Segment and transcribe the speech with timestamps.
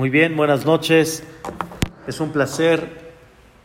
[0.00, 1.24] Muy bien, buenas noches.
[2.06, 3.12] Es un placer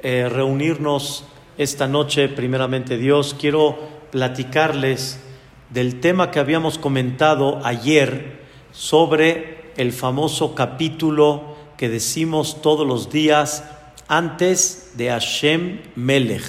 [0.02, 1.24] eh, reunirnos
[1.58, 3.38] esta noche, primeramente Dios.
[3.40, 3.80] Quiero
[4.12, 5.22] platicarles
[5.70, 8.42] del tema que habíamos comentado ayer
[8.74, 13.64] sobre el famoso capítulo que decimos todos los días
[14.10, 16.44] antes de Hashem Melech.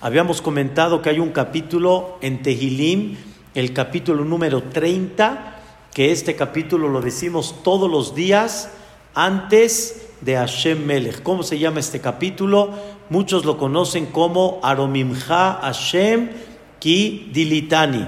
[0.00, 3.16] Habíamos comentado que hay un capítulo en Tehilim,
[3.56, 5.56] el capítulo número 30,
[5.92, 8.74] que este capítulo lo decimos todos los días
[9.14, 11.22] antes de Hashem Melech.
[11.22, 12.72] ¿Cómo se llama este capítulo?
[13.10, 16.30] Muchos lo conocen como Aromimcha Hashem
[16.78, 18.06] Ki Dilitani.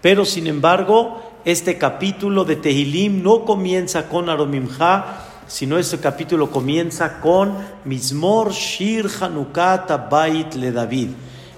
[0.00, 7.20] Pero sin embargo, este capítulo de Tehilim no comienza con Aromimcha, sino este capítulo comienza
[7.20, 11.10] con Mismor Shir Hanukat Bait le David.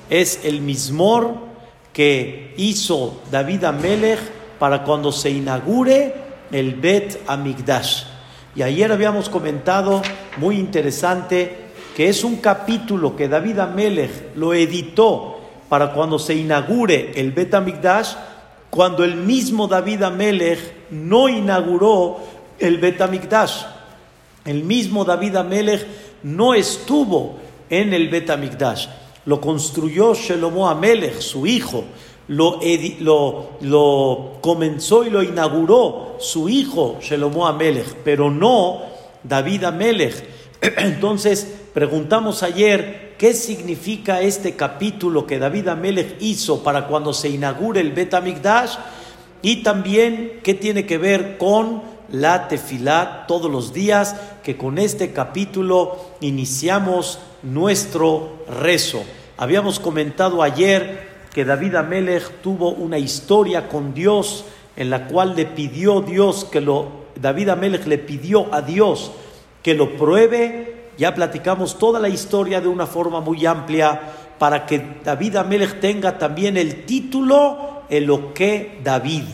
[0.08, 1.34] Es el Mismor
[1.92, 4.20] que hizo David Amelech
[4.58, 6.14] para cuando se inaugure
[6.52, 8.09] el Bet Amigdash.
[8.54, 10.02] Y ayer habíamos comentado,
[10.36, 15.38] muy interesante, que es un capítulo que David Amelech lo editó
[15.68, 18.14] para cuando se inaugure el Bet Amigdash,
[18.68, 22.18] cuando el mismo David Amelech no inauguró
[22.58, 23.62] el Bet Amigdash.
[24.44, 25.86] El mismo David Amelech
[26.24, 27.38] no estuvo
[27.68, 28.88] en el Bet Amigdash.
[29.26, 31.84] Lo construyó Shelomo Amelech, su hijo
[32.30, 32.60] lo,
[33.60, 38.82] lo, comenzó y lo inauguró su hijo Shelomo Amelech, pero no
[39.24, 40.24] David Amelech.
[40.60, 47.80] Entonces, preguntamos ayer qué significa este capítulo que David Amelech hizo para cuando se inaugure
[47.80, 48.76] el Bet Amigdash
[49.42, 55.12] y también qué tiene que ver con la tefilá todos los días, que con este
[55.12, 59.02] capítulo iniciamos nuestro rezo.
[59.36, 64.44] Habíamos comentado ayer que David Amelech tuvo una historia con Dios
[64.76, 69.12] en la cual le pidió Dios que lo, David Amelech le pidió a Dios
[69.62, 70.90] que lo pruebe.
[70.96, 74.00] Ya platicamos toda la historia de una forma muy amplia
[74.38, 79.24] para que David Amelech tenga también el título Eloque David.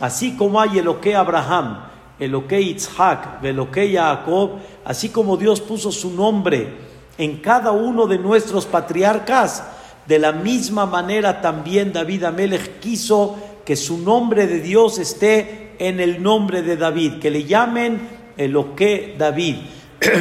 [0.00, 1.84] Así como hay Eloque Abraham,
[2.18, 4.52] Eloque Yitzhak, Eloque Jacob,
[4.84, 6.86] así como Dios puso su nombre
[7.18, 9.64] en cada uno de nuestros patriarcas,
[10.06, 16.00] de la misma manera también David Amelech quiso que su nombre de Dios esté en
[16.00, 19.56] el nombre de David, que le llamen Eloque David.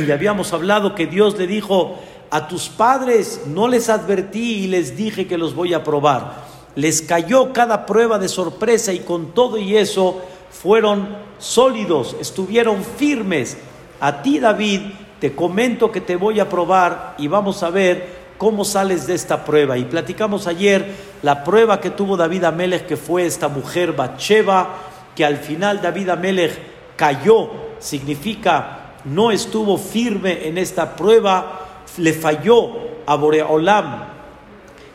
[0.08, 2.00] y habíamos hablado que Dios le dijo,
[2.32, 6.44] a tus padres no les advertí y les dije que los voy a probar.
[6.76, 11.08] Les cayó cada prueba de sorpresa y con todo y eso fueron
[11.38, 13.58] sólidos, estuvieron firmes.
[14.00, 14.82] A ti David
[15.20, 19.46] te comento que te voy a probar y vamos a ver ¿Cómo sales de esta
[19.46, 19.78] prueba?
[19.78, 20.86] Y platicamos ayer
[21.24, 24.76] la prueba que tuvo David Amelech, que fue esta mujer Bacheva,
[25.16, 26.60] que al final David Amelech
[26.98, 32.72] cayó, significa no estuvo firme en esta prueba, le falló
[33.06, 34.04] a Boreolam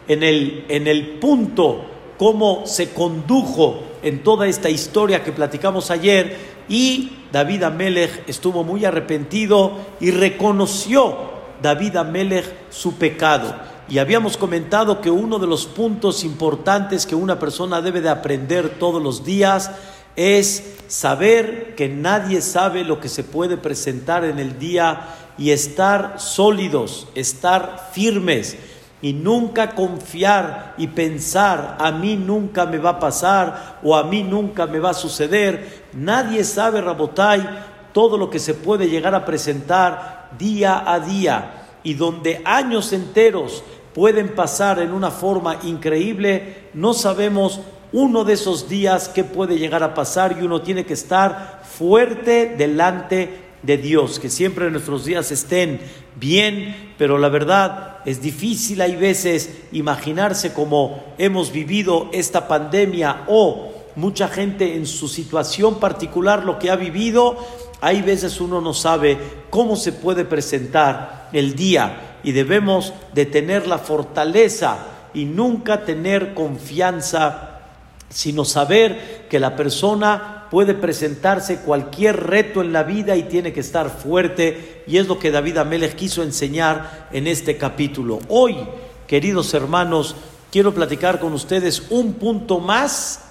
[0.09, 1.85] en el, en el punto
[2.19, 6.37] cómo se condujo en toda esta historia que platicamos ayer
[6.69, 13.55] y David Amelech estuvo muy arrepentido y reconoció David Amelech su pecado.
[13.89, 18.79] Y habíamos comentado que uno de los puntos importantes que una persona debe de aprender
[18.79, 19.71] todos los días
[20.15, 26.21] es saber que nadie sabe lo que se puede presentar en el día y estar
[26.21, 28.57] sólidos, estar firmes
[29.03, 34.23] y nunca confiar y pensar a mí nunca me va a pasar o a mí
[34.23, 35.87] nunca me va a suceder.
[35.95, 37.49] Nadie sabe, Rabotai,
[37.93, 43.63] todo lo que se puede llegar a presentar día a día y donde años enteros
[43.95, 47.61] pueden pasar en una forma increíble, no sabemos
[47.93, 52.55] uno de esos días qué puede llegar a pasar y uno tiene que estar fuerte
[52.57, 55.81] delante de Dios, que siempre nuestros días estén
[56.17, 63.73] bien, pero la verdad es difícil hay veces imaginarse cómo hemos vivido esta pandemia o
[63.97, 67.37] mucha gente en su situación particular lo que ha vivido
[67.81, 69.19] hay veces uno no sabe
[69.49, 76.35] cómo se puede presentar el día y debemos de tener la fortaleza y nunca tener
[76.35, 77.61] confianza,
[78.09, 83.61] sino saber que la persona puede presentarse cualquier reto en la vida y tiene que
[83.61, 88.19] estar fuerte y es lo que David Amelech quiso enseñar en este capítulo.
[88.29, 88.57] Hoy,
[89.07, 90.17] queridos hermanos,
[90.51, 93.23] quiero platicar con ustedes un punto más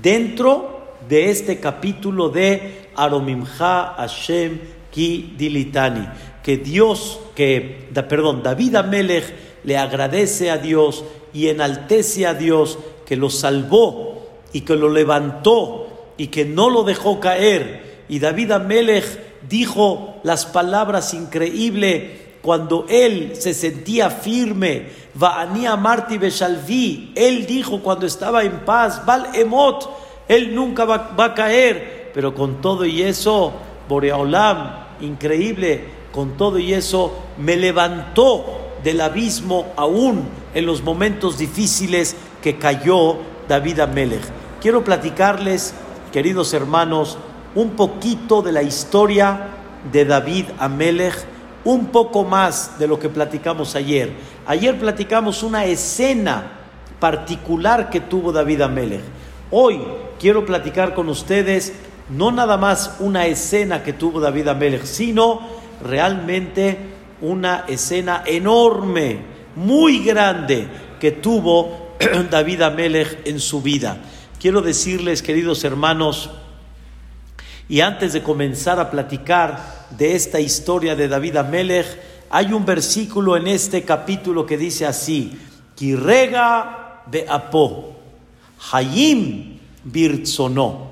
[0.00, 0.77] dentro
[1.08, 4.58] de este capítulo de Aromimcha Hashem
[4.90, 6.08] Ki Dilitani.
[6.42, 9.34] Que Dios, que, perdón, David Amelech
[9.64, 16.12] le agradece a Dios y enaltece a Dios que lo salvó y que lo levantó
[16.16, 19.04] y que no lo dejó caer Y David Amelech
[19.48, 24.86] dijo las palabras increíbles cuando él se sentía firme.
[25.14, 29.90] Va'ania Marti Beshalvi, él dijo cuando estaba en paz, Val Emot,
[30.28, 32.10] él nunca va, a caer.
[32.14, 33.52] Pero con todo y eso,
[33.88, 38.44] Boreolam, increíble, con todo y eso, me levantó
[38.82, 44.22] del abismo aún en los momentos difíciles que cayó David Amelech.
[44.60, 45.74] Quiero platicarles,
[46.12, 47.18] queridos hermanos,
[47.54, 49.48] un poquito de la historia
[49.92, 51.14] de David Amelech,
[51.64, 54.12] un poco más de lo que platicamos ayer.
[54.46, 56.52] Ayer platicamos una escena
[56.98, 59.17] particular que tuvo David Amelech.
[59.50, 59.80] Hoy
[60.20, 61.72] quiero platicar con ustedes
[62.10, 65.40] no nada más una escena que tuvo David Amelech, sino
[65.82, 66.76] realmente
[67.22, 69.18] una escena enorme,
[69.56, 70.68] muy grande
[71.00, 71.94] que tuvo
[72.30, 73.98] David Amelech en su vida.
[74.38, 76.30] Quiero decirles, queridos hermanos,
[77.70, 81.86] y antes de comenzar a platicar de esta historia de David Amelech,
[82.30, 85.38] hay un versículo en este capítulo que dice así:
[85.74, 87.97] Kirrega de Apo,
[88.72, 90.88] Hayim Birtsono.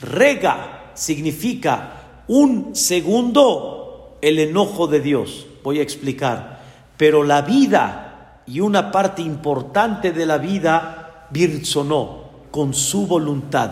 [0.00, 5.46] Rega significa un segundo el enojo de Dios.
[5.62, 6.60] Voy a explicar.
[6.96, 13.70] Pero la vida y una parte importante de la vida, Birtsono, con su voluntad.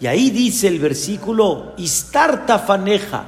[0.00, 3.26] Y ahí dice el versículo, Istarta faneja,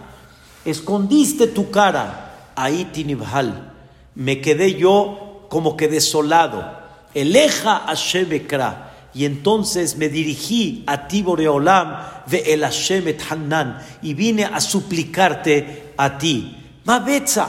[0.65, 3.73] escondiste tu cara, ahí tinibhal,
[4.17, 6.79] me quedé yo como que desolado,
[7.15, 11.97] eleja Shemekra, y entonces me dirigí a ti Boreolam,
[12.27, 16.57] ve el Hanan, y vine a suplicarte a ti.
[16.85, 17.49] Mabetza,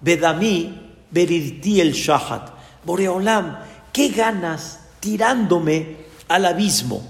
[0.00, 0.72] vedami,
[1.10, 2.50] verirti el shahat.
[2.84, 3.58] Boreolam,
[3.92, 5.96] ¿qué ganas tirándome
[6.28, 7.02] al abismo?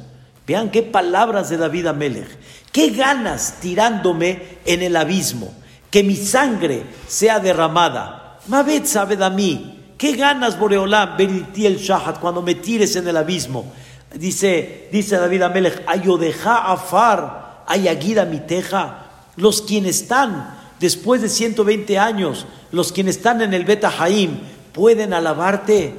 [0.47, 2.39] Vean qué palabras de David Amelech.
[2.73, 5.53] Qué ganas tirándome en el abismo.
[5.91, 8.39] Que mi sangre sea derramada.
[8.47, 9.77] Mabet sabe de mí.
[9.99, 13.71] Qué ganas, Boreolam, Beniti el Shahat, cuando me tires en el abismo.
[14.15, 19.07] Dice, dice David Amelech, Ayodeja afar, ayaguida mi teja.
[19.37, 24.41] Los quienes están después de 120 años, los quienes están en el Beta Haim,
[24.73, 25.95] pueden alabarte.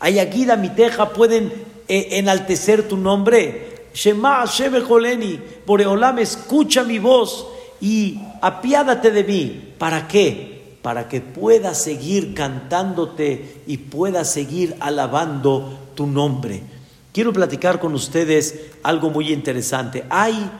[0.00, 1.52] Ayaguida mi teja, pueden
[1.88, 3.88] eh, enaltecer tu nombre.
[3.94, 4.44] Shema
[4.86, 7.46] Joleni, Boreolam, escucha mi voz
[7.80, 9.74] y apiádate de mí.
[9.78, 10.76] ¿Para qué?
[10.82, 16.73] Para que pueda seguir cantándote y pueda seguir alabando tu nombre.
[17.14, 20.04] Quiero platicar con ustedes algo muy interesante.
[20.10, 20.50] Hay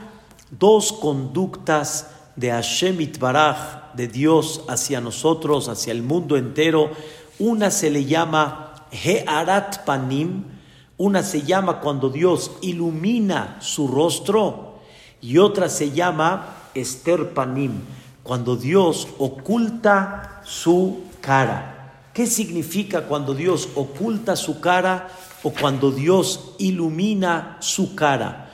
[0.52, 6.92] dos conductas de Hashem Itbaraj, de Dios hacia nosotros, hacia el mundo entero.
[7.40, 10.44] Una se le llama Hearat Panim,
[10.96, 14.78] una se llama cuando Dios ilumina su rostro
[15.20, 17.80] y otra se llama Esther Panim,
[18.22, 22.10] cuando Dios oculta su cara.
[22.14, 25.08] ¿Qué significa cuando Dios oculta su cara
[25.44, 28.50] o cuando Dios ilumina su cara?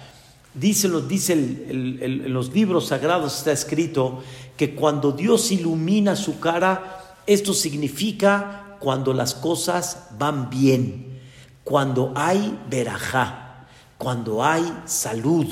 [0.53, 4.23] Dice, dice en los libros sagrados está escrito
[4.59, 11.11] que cuando Dios ilumina su cara, esto significa cuando las cosas van bien
[11.71, 13.67] cuando hay verajá,
[13.97, 15.47] cuando hay salud,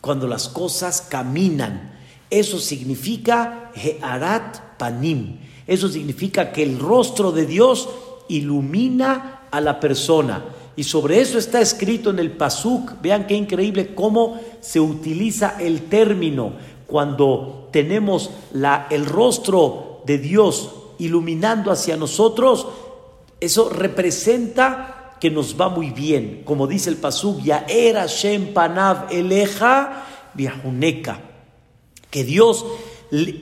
[0.00, 1.92] cuando las cosas caminan.
[2.28, 5.38] Eso significa Hearat Panim.
[5.64, 7.88] Eso significa que el rostro de Dios
[8.28, 10.42] ilumina a la persona.
[10.76, 13.00] Y sobre eso está escrito en el Pasuk.
[13.02, 16.52] Vean qué increíble cómo se utiliza el término
[16.86, 22.66] cuando tenemos la, el rostro de Dios iluminando hacia nosotros.
[23.40, 29.06] Eso representa que nos va muy bien, como dice el Pasuk, ya era Shem Panav
[29.12, 31.20] Eleja Viajuneka,
[32.10, 32.64] que Dios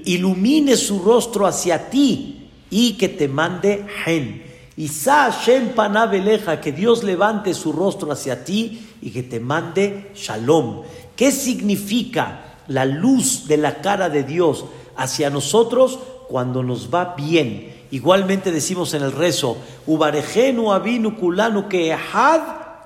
[0.04, 4.50] ilumine su rostro hacia ti y que te mande Hen.
[4.80, 10.10] Isa Shem Panav Eleja, que Dios levante su rostro hacia ti y que te mande
[10.14, 10.80] Shalom.
[11.14, 14.64] ¿Qué significa la luz de la cara de Dios
[14.96, 15.99] hacia nosotros
[16.30, 17.84] cuando nos va bien?
[17.90, 21.94] Igualmente decimos en el rezo, Ubarejenu avinu kulanu que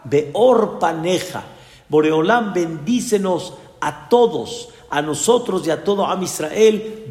[0.03, 1.45] beor paneja.
[1.89, 7.07] Boreolam bendícenos a todos, a nosotros y a todo Am Israel,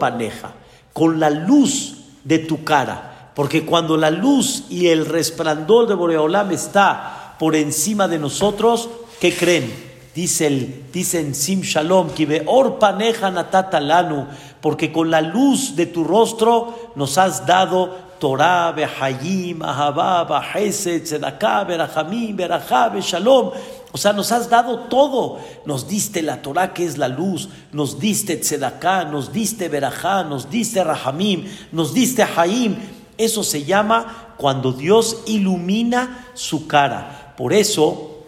[0.00, 0.54] paneja,
[0.92, 3.07] con la luz de tu cara.
[3.38, 8.88] Porque cuando la luz y el resplandor de Boreolam está por encima de nosotros,
[9.20, 9.72] ¿qué creen?
[10.12, 12.08] Dice, el, dice en Sim Shalom,
[12.46, 14.26] or paneja natata lanu,
[14.60, 21.62] porque con la luz de tu rostro nos has dado Torah, Behayim, Ahabá, Bahesed, Tzedakah,
[21.62, 23.52] Berachamim, Berajá, Shalom.
[23.92, 25.38] O sea, nos has dado todo.
[25.64, 30.50] Nos diste la Torah que es la luz, nos diste Tzedaká, nos diste Berajá, nos
[30.50, 32.97] diste Rahamim, nos diste Haim.
[33.18, 37.34] Eso se llama cuando Dios ilumina su cara.
[37.36, 38.24] Por eso,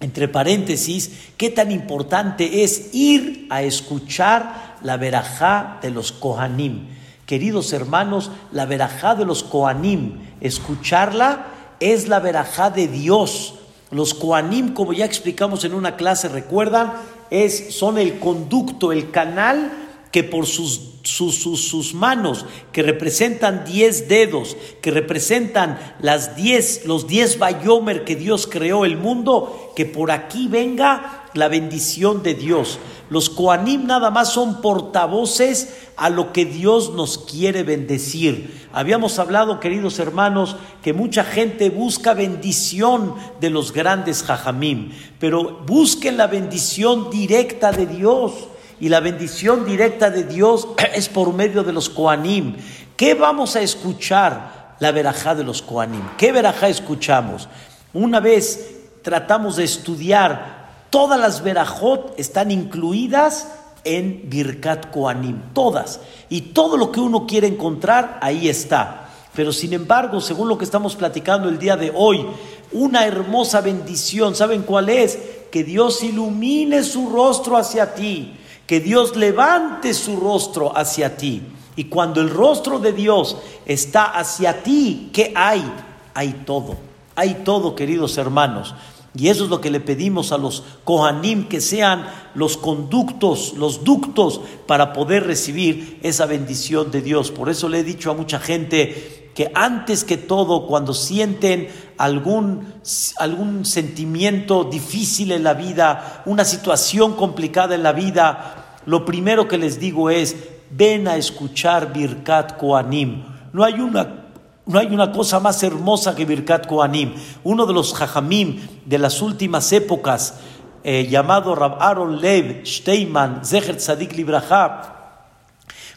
[0.00, 6.86] entre paréntesis, qué tan importante es ir a escuchar la Berajá de los Kohanim.
[7.26, 11.46] Queridos hermanos, la Berajá de los Kohanim, escucharla
[11.80, 13.54] es la Berajá de Dios
[13.90, 16.92] los Koanim, como ya explicamos en una clase, recuerdan,
[17.30, 19.72] es, son el conducto, el canal
[20.10, 27.06] que por sus, sus, sus, manos, que representan diez dedos, que representan las diez, los
[27.06, 32.78] diez bayomer que Dios creó el mundo, que por aquí venga la bendición de Dios.
[33.10, 38.68] Los Koanim nada más son portavoces a lo que Dios nos quiere bendecir.
[38.72, 46.16] Habíamos hablado, queridos hermanos, que mucha gente busca bendición de los grandes Jajamim, pero busquen
[46.16, 48.32] la bendición directa de Dios.
[48.80, 52.56] Y la bendición directa de Dios es por medio de los Koanim.
[52.96, 54.76] ¿Qué vamos a escuchar?
[54.80, 56.02] La verajá de los Koanim.
[56.16, 57.48] ¿Qué verajá escuchamos?
[57.92, 60.58] Una vez tratamos de estudiar
[60.90, 63.48] todas las verajot están incluidas
[63.84, 66.00] en Birkat Koanim, todas.
[66.28, 69.08] Y todo lo que uno quiere encontrar, ahí está.
[69.34, 72.26] Pero sin embargo, según lo que estamos platicando el día de hoy,
[72.72, 75.18] una hermosa bendición, ¿saben cuál es?
[75.50, 78.36] Que Dios ilumine su rostro hacia ti,
[78.68, 81.42] que Dios levante su rostro hacia ti.
[81.74, 85.64] Y cuando el rostro de Dios está hacia ti, ¿qué hay?
[86.12, 86.76] Hay todo,
[87.16, 88.74] hay todo, queridos hermanos.
[89.16, 93.84] Y eso es lo que le pedimos a los Kohanim, que sean los conductos, los
[93.84, 97.30] ductos para poder recibir esa bendición de Dios.
[97.30, 102.74] Por eso le he dicho a mucha gente que antes que todo, cuando sienten algún,
[103.18, 109.56] algún sentimiento difícil en la vida, una situación complicada en la vida, lo primero que
[109.56, 110.34] les digo es,
[110.72, 113.26] ven a escuchar Birkat Kohanim.
[113.52, 114.24] No hay una
[114.66, 117.14] no hay una cosa más hermosa que Birkat Kohanim.
[117.44, 120.40] Uno de los Jajamim de las últimas épocas,
[120.82, 124.97] eh, llamado Rab Aaron Lev Steinman, Zecher Tzadik Libraja,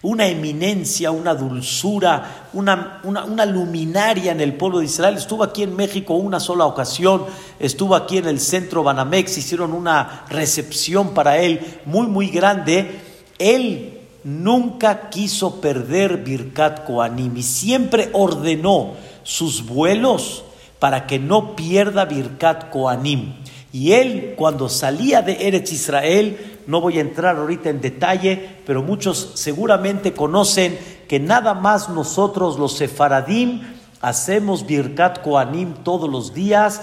[0.04, 5.16] una eminencia, una dulzura, una, una, luminaria en el pueblo de Israel.
[5.16, 7.26] Estuvo aquí en México una sola ocasión,
[7.60, 13.00] estuvo aquí en el centro Banamex, hicieron una recepción para él muy, muy grande.
[13.38, 18.94] Él nunca quiso perder Birkat Koanim y siempre ordenó
[19.24, 20.44] sus vuelos
[20.80, 23.36] para que no pierda Birkat Koanim.
[23.74, 28.84] Y él, cuando salía de Eretz Israel, no voy a entrar ahorita en detalle, pero
[28.84, 30.78] muchos seguramente conocen
[31.08, 33.62] que nada más nosotros los sefaradim
[34.02, 36.82] hacemos Birkat Koanim todos los días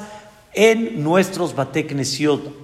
[0.52, 1.94] en nuestros Batek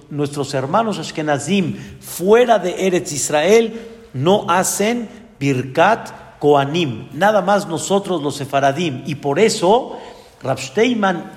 [0.09, 3.79] Nuestros hermanos Ashkenazim fuera de Eretz Israel
[4.13, 9.03] no hacen Birkat Koanim, nada más nosotros los sefaradim.
[9.05, 9.97] Y por eso
[10.41, 10.59] Rab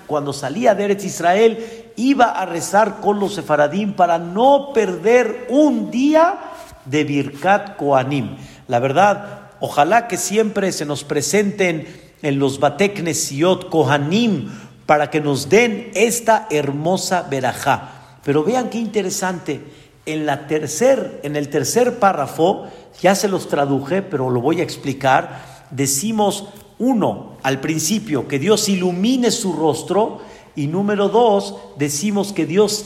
[0.06, 5.90] cuando salía de Eretz Israel, iba a rezar con los sefaradim para no perder un
[5.90, 6.38] día
[6.84, 8.36] de Birkat Koanim.
[8.68, 11.86] La verdad, ojalá que siempre se nos presenten
[12.22, 14.48] en los Batek Nesiot Kohanim
[14.86, 18.18] para que nos den esta hermosa verajá.
[18.24, 19.60] Pero vean qué interesante
[20.06, 22.66] en, la tercer, en el tercer párrafo,
[23.02, 28.68] ya se los traduje, pero lo voy a explicar, decimos, uno, al principio, que Dios
[28.68, 30.20] ilumine su rostro,
[30.58, 32.84] y número dos, decimos que Dios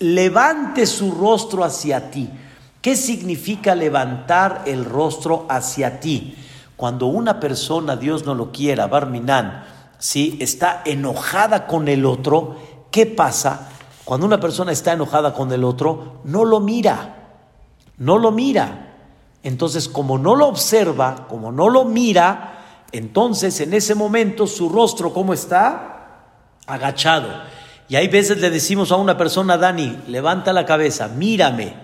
[0.00, 2.28] levante su rostro hacia ti.
[2.82, 6.34] ¿Qué significa levantar el rostro hacia ti?
[6.74, 9.64] Cuando una persona, Dios no lo quiera, Barminan,
[9.96, 10.36] ¿sí?
[10.40, 12.56] está enojada con el otro,
[12.90, 13.68] ¿qué pasa?
[14.04, 17.36] Cuando una persona está enojada con el otro, no lo mira,
[17.96, 18.92] no lo mira.
[19.44, 25.12] Entonces, como no lo observa, como no lo mira, entonces en ese momento su rostro,
[25.14, 25.93] ¿cómo está?
[26.66, 27.28] Agachado.
[27.88, 31.74] Y hay veces le decimos a una persona, Dani, levanta la cabeza, mírame.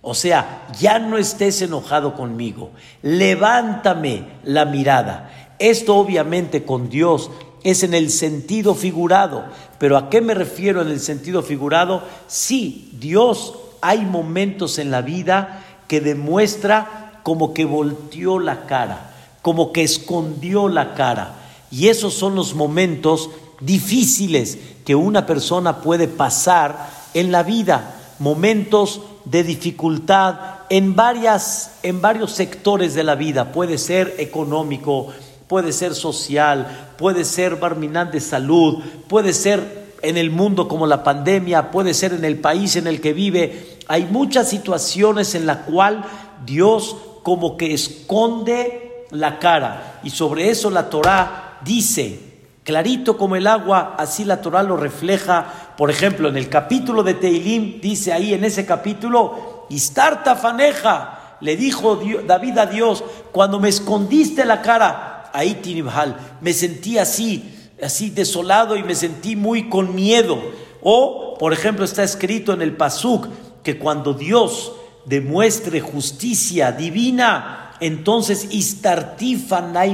[0.00, 5.54] O sea, ya no estés enojado conmigo, levántame la mirada.
[5.58, 7.30] Esto obviamente con Dios
[7.62, 9.46] es en el sentido figurado.
[9.78, 12.02] Pero ¿a qué me refiero en el sentido figurado?
[12.26, 19.10] Sí, Dios hay momentos en la vida que demuestra como que volteó la cara,
[19.42, 21.36] como que escondió la cara.
[21.70, 23.30] Y esos son los momentos
[23.60, 30.36] difíciles que una persona puede pasar en la vida, momentos de dificultad
[30.70, 35.08] en varias en varios sectores de la vida, puede ser económico,
[35.46, 41.02] puede ser social, puede ser barminal de salud, puede ser en el mundo como la
[41.02, 43.78] pandemia, puede ser en el país en el que vive.
[43.88, 46.04] Hay muchas situaciones en la cual
[46.44, 50.00] Dios como que esconde la cara.
[50.04, 52.33] Y sobre eso la Torá dice,
[52.64, 55.74] clarito como el agua, así la Torá lo refleja.
[55.76, 61.56] Por ejemplo, en el capítulo de Teilim, dice ahí en ese capítulo, Istarta faneja, le
[61.56, 68.10] dijo David a Dios, cuando me escondiste la cara, ahí Tinibhal, me sentí así, así
[68.10, 70.38] desolado y me sentí muy con miedo.
[70.82, 73.28] O, por ejemplo, está escrito en el Pasuk
[73.62, 74.72] que cuando Dios
[75.06, 78.48] demuestre justicia divina, entonces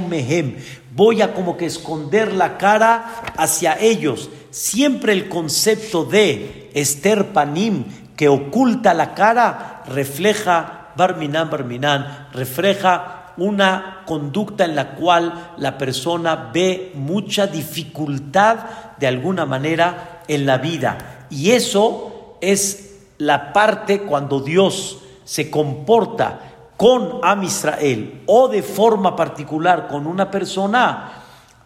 [0.09, 0.57] mehem,
[0.95, 4.31] voy a como que esconder la cara hacia ellos.
[4.51, 7.85] Siempre el concepto de Esther Panim,
[8.17, 16.51] que oculta la cara, refleja Barminan Barminan, refleja una conducta en la cual la persona
[16.53, 18.59] ve mucha dificultad
[18.99, 21.27] de alguna manera en la vida.
[21.31, 26.50] Y eso es la parte cuando Dios se comporta
[26.81, 31.13] con Am Israel o de forma particular con una persona,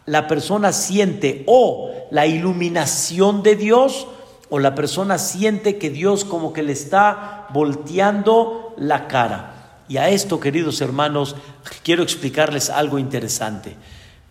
[0.07, 4.09] la persona siente o la iluminación de Dios
[4.51, 9.85] o la persona siente que Dios como que le está volteando la cara.
[9.87, 11.37] Y a esto, queridos hermanos,
[11.85, 13.77] quiero explicarles algo interesante.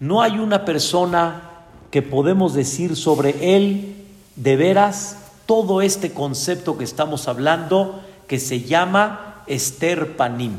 [0.02, 1.44] No hay una persona
[1.92, 4.04] que podemos decir sobre él
[4.36, 10.54] de veras todo este concepto que estamos hablando que se llama Esther Panim.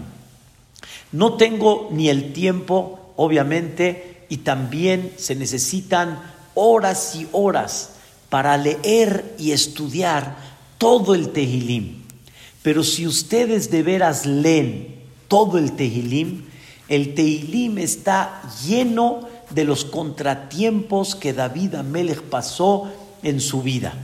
[1.13, 6.21] No tengo ni el tiempo, obviamente, y también se necesitan
[6.55, 7.91] horas y horas
[8.29, 10.37] para leer y estudiar
[10.79, 12.03] todo el Tehilim.
[12.63, 14.97] Pero si ustedes de veras leen
[15.29, 16.45] todo el Tehilim,
[16.89, 22.91] el Tehilim está lleno de los contratiempos que David Amelech pasó
[23.23, 23.95] en su vida.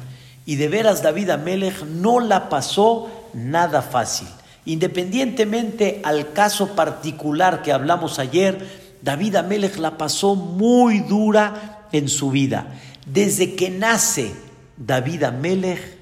[0.47, 4.29] Y de veras David Amelech no la pasó nada fácil.
[4.65, 12.31] Independientemente al caso particular que hablamos ayer, David Amelech la pasó muy dura en su
[12.31, 12.79] vida.
[13.07, 14.33] Desde que nace
[14.77, 15.99] David Amelech,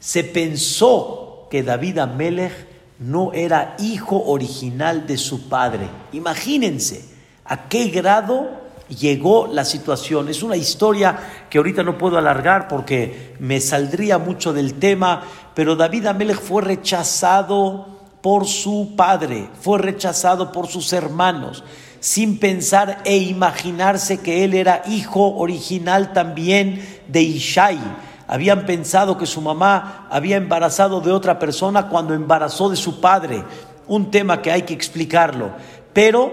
[0.00, 2.52] se pensó que David Amelech
[2.98, 5.88] no era hijo original de su padre.
[6.12, 7.04] Imagínense
[7.44, 10.28] a qué grado llegó la situación.
[10.28, 11.18] Es una historia
[11.48, 15.22] que ahorita no puedo alargar porque me saldría mucho del tema,
[15.54, 21.64] pero David Amelech fue rechazado por su padre, fue rechazado por sus hermanos,
[22.00, 27.78] sin pensar e imaginarse que él era hijo original también de Ishai
[28.30, 33.42] habían pensado que su mamá había embarazado de otra persona cuando embarazó de su padre.
[33.88, 35.50] Un tema que hay que explicarlo.
[35.92, 36.30] Pero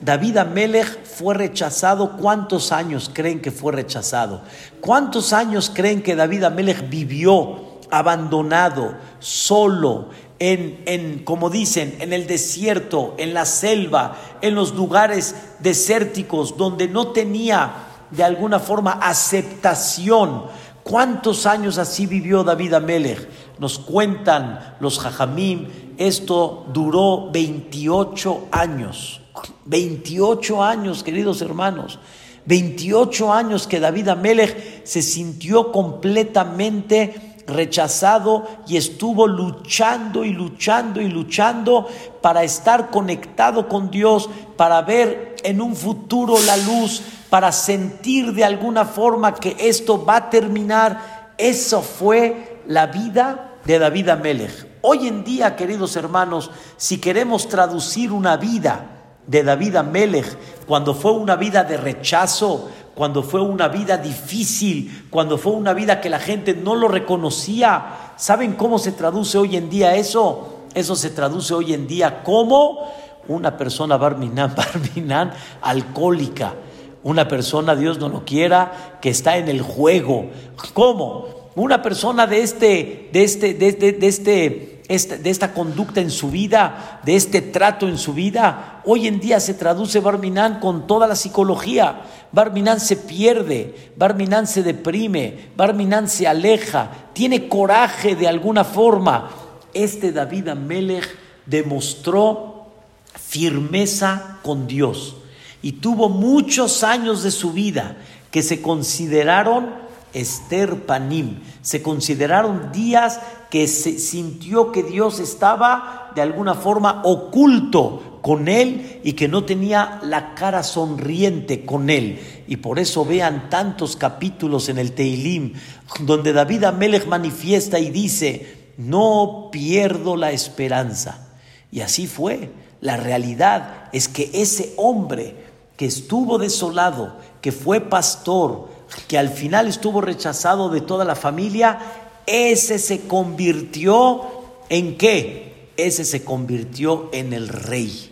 [0.00, 2.16] David Amelech fue rechazado.
[2.16, 4.40] ¿Cuántos años creen que fue rechazado?
[4.80, 12.26] ¿Cuántos años creen que David Amelech vivió abandonado, solo, en, en, como dicen, en el
[12.26, 20.44] desierto, en la selva, en los lugares desérticos, donde no tenía de alguna forma aceptación?
[20.82, 23.28] ¿Cuántos años así vivió David Amelech?
[23.58, 29.20] Nos cuentan los jajamim, esto duró 28 años.
[29.66, 31.98] 28 años, queridos hermanos.
[32.46, 41.08] 28 años que David Amelech se sintió completamente rechazado y estuvo luchando y luchando y
[41.08, 41.88] luchando
[42.20, 48.44] para estar conectado con Dios, para ver en un futuro la luz, para sentir de
[48.44, 51.34] alguna forma que esto va a terminar.
[51.36, 54.66] Eso fue la vida de David Amelech.
[54.82, 58.97] Hoy en día, queridos hermanos, si queremos traducir una vida
[59.28, 60.36] de David Amelech,
[60.66, 66.00] cuando fue una vida de rechazo, cuando fue una vida difícil, cuando fue una vida
[66.00, 70.64] que la gente no lo reconocía, ¿saben cómo se traduce hoy en día eso?
[70.74, 72.90] Eso se traduce hoy en día como
[73.28, 76.54] una persona barminan, barminan, alcohólica
[77.02, 80.26] una persona, Dios no lo quiera, que está en el juego.
[80.74, 81.50] ¿Cómo?
[81.54, 87.00] Una persona de este, de este, de, de, este, de esta conducta en su vida,
[87.04, 91.14] de este trato en su vida, hoy en día se traduce Barminan con toda la
[91.14, 92.02] psicología.
[92.32, 99.30] Barminan se pierde, Barminan se deprime, Barminan se aleja, tiene coraje de alguna forma.
[99.74, 102.68] Este David Amelech demostró
[103.14, 105.16] firmeza con Dios
[105.60, 107.96] y tuvo muchos años de su vida
[108.30, 116.22] que se consideraron Esther Panim, se consideraron días que se sintió que Dios estaba de
[116.22, 122.20] alguna forma oculto con él y que no tenía la cara sonriente con él.
[122.46, 125.54] Y por eso vean tantos capítulos en el Teilim
[126.00, 131.28] donde David Amelech manifiesta y dice, no pierdo la esperanza.
[131.70, 132.50] Y así fue.
[132.80, 135.34] La realidad es que ese hombre
[135.76, 138.68] que estuvo desolado, que fue pastor,
[139.06, 141.78] que al final estuvo rechazado de toda la familia,
[142.26, 144.22] ese se convirtió
[144.68, 145.70] en qué?
[145.76, 148.10] Ese se convirtió en el rey.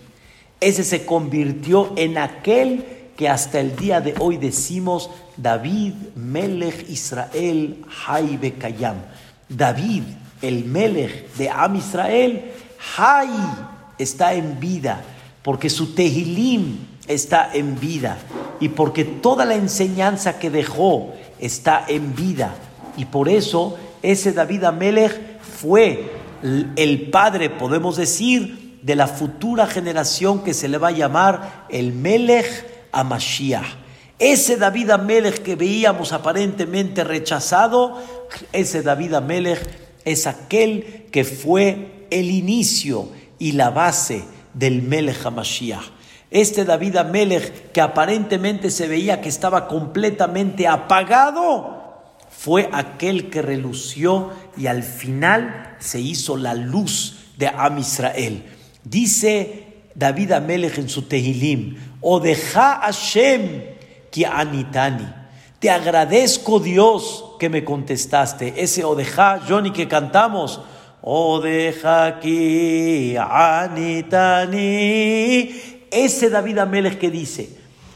[0.61, 2.85] Ese se convirtió en aquel
[3.17, 8.97] que hasta el día de hoy decimos David Melech Israel Hay Kayam.
[9.49, 10.03] David,
[10.43, 12.53] el Melech de Am Israel,
[12.97, 13.31] Hay
[13.99, 15.03] está en vida,
[15.43, 18.19] porque su Tehilim está en vida
[18.61, 22.55] y porque toda la enseñanza que dejó está en vida.
[22.97, 26.11] Y por eso ese David Amelech fue
[26.43, 31.93] el padre, podemos decir, de la futura generación que se le va a llamar el
[31.93, 33.67] Melech Amashiach.
[34.19, 38.01] Ese David Amelech que veíamos aparentemente rechazado,
[38.53, 39.61] ese David Amelech
[40.05, 45.96] es aquel que fue el inicio y la base del Melech Hamashiach.
[46.31, 51.77] Este David Amelech, que aparentemente se veía que estaba completamente apagado,
[52.31, 58.45] fue aquel que relució y al final se hizo la luz de Am Israel.
[58.83, 63.63] Dice David Amelech en su Tehilim, Odeja Hashem
[64.11, 65.07] ki anitani.
[65.59, 68.55] Te agradezco Dios que me contestaste.
[68.57, 70.61] Ese Odeja, Johnny, que cantamos,
[71.03, 74.57] Odeja ki anitani
[75.91, 77.51] ese David Amelech que dice,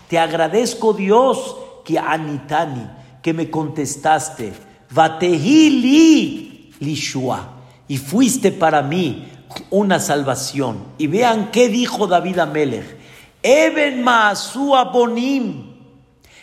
[0.08, 2.88] te agradezco Dios que anitani,
[3.22, 4.52] que me contestaste,
[4.90, 7.54] vatehili lishua,
[7.86, 9.28] y fuiste para mí
[9.70, 10.78] una salvación.
[10.98, 12.98] Y vean qué dijo David Amelech,
[13.42, 15.76] Eben Maasu Bonim,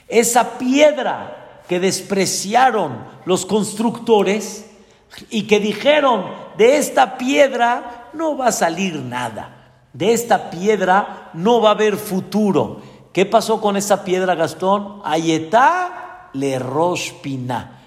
[0.07, 4.65] esa piedra que despreciaron los constructores
[5.29, 6.25] y que dijeron,
[6.57, 9.56] de esta piedra no va a salir nada
[9.93, 12.81] de esta piedra no va a haber futuro.
[13.13, 15.01] ¿Qué pasó con esa piedra, Gastón?
[15.03, 17.79] Ayetá le roshpina.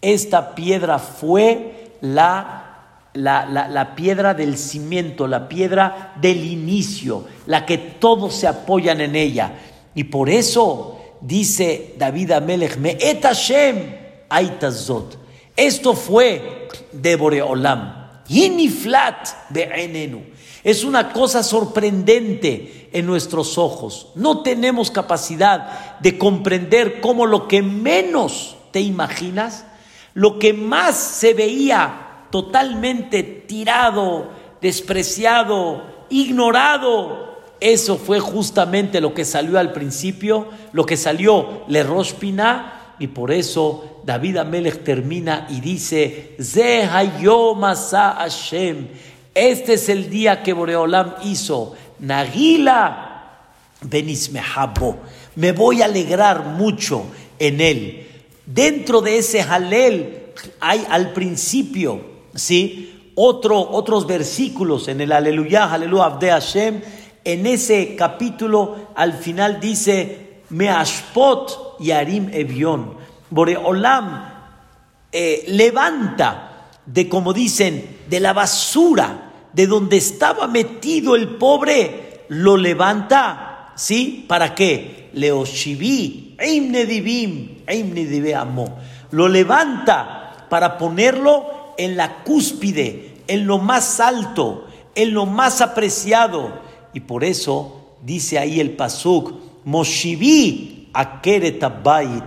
[0.00, 7.78] Esta piedra fue la, la, la, piedra del cimiento, la piedra del inicio, la que
[7.78, 9.52] todos se apoyan en ella.
[9.94, 13.94] Y por eso dice David Amelech, me et Hashem
[14.28, 15.18] aitazot.
[15.56, 18.22] Esto fue de Boreolam.
[18.28, 20.35] Yiniflat be'enenu.
[20.66, 24.08] Es una cosa sorprendente en nuestros ojos.
[24.16, 29.64] No tenemos capacidad de comprender cómo lo que menos te imaginas,
[30.12, 34.28] lo que más se veía totalmente tirado,
[34.60, 42.94] despreciado, ignorado, eso fue justamente lo que salió al principio, lo que salió Le Roshpina,
[42.98, 46.36] y por eso David Amelech termina y dice:
[47.98, 48.88] Hashem.
[49.36, 51.74] Este es el día que Boreolam hizo.
[51.98, 53.42] Nagila
[53.82, 54.96] Benismehabo.
[55.34, 57.04] Me voy a alegrar mucho
[57.38, 58.08] en él.
[58.46, 62.00] Dentro de ese Halel hay al principio,
[62.34, 63.12] ¿sí?
[63.14, 66.80] Otro, otros versículos en el Aleluya, Aleluya Abde Hashem.
[67.22, 72.96] En ese capítulo al final dice Meashpot Yarim Evion.
[73.28, 74.30] Boreolam
[75.12, 79.24] eh, levanta de como dicen de la basura
[79.56, 84.26] de donde estaba metido el pobre, lo levanta, ¿sí?
[84.28, 85.08] ¿Para qué?
[85.14, 86.36] Leoshivi,
[86.86, 87.64] divim,
[88.36, 88.76] amo.
[89.12, 96.60] Lo levanta para ponerlo en la cúspide, en lo más alto, en lo más apreciado.
[96.92, 99.32] Y por eso dice ahí el pasuk,
[99.64, 102.24] Moshivi akeretabait,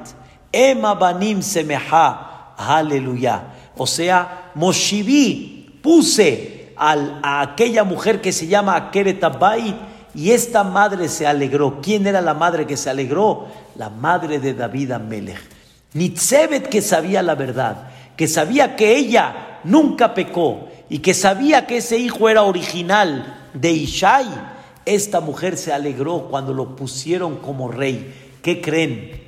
[0.51, 3.53] ema banim semeha, aleluya.
[3.77, 9.75] O sea, Moshivi, puse a aquella mujer que se llama Akeretabai
[10.15, 11.81] y esta madre se alegró.
[11.81, 13.47] ¿Quién era la madre que se alegró?
[13.75, 15.39] La madre de David Amelech.
[15.93, 21.77] Nitzebet que sabía la verdad, que sabía que ella nunca pecó y que sabía que
[21.77, 24.27] ese hijo era original de Ishai.
[24.85, 28.13] Esta mujer se alegró cuando lo pusieron como rey.
[28.41, 29.21] ¿Qué creen?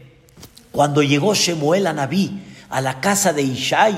[0.71, 3.95] Cuando llegó Shemuel a Naví a la casa de Ishai,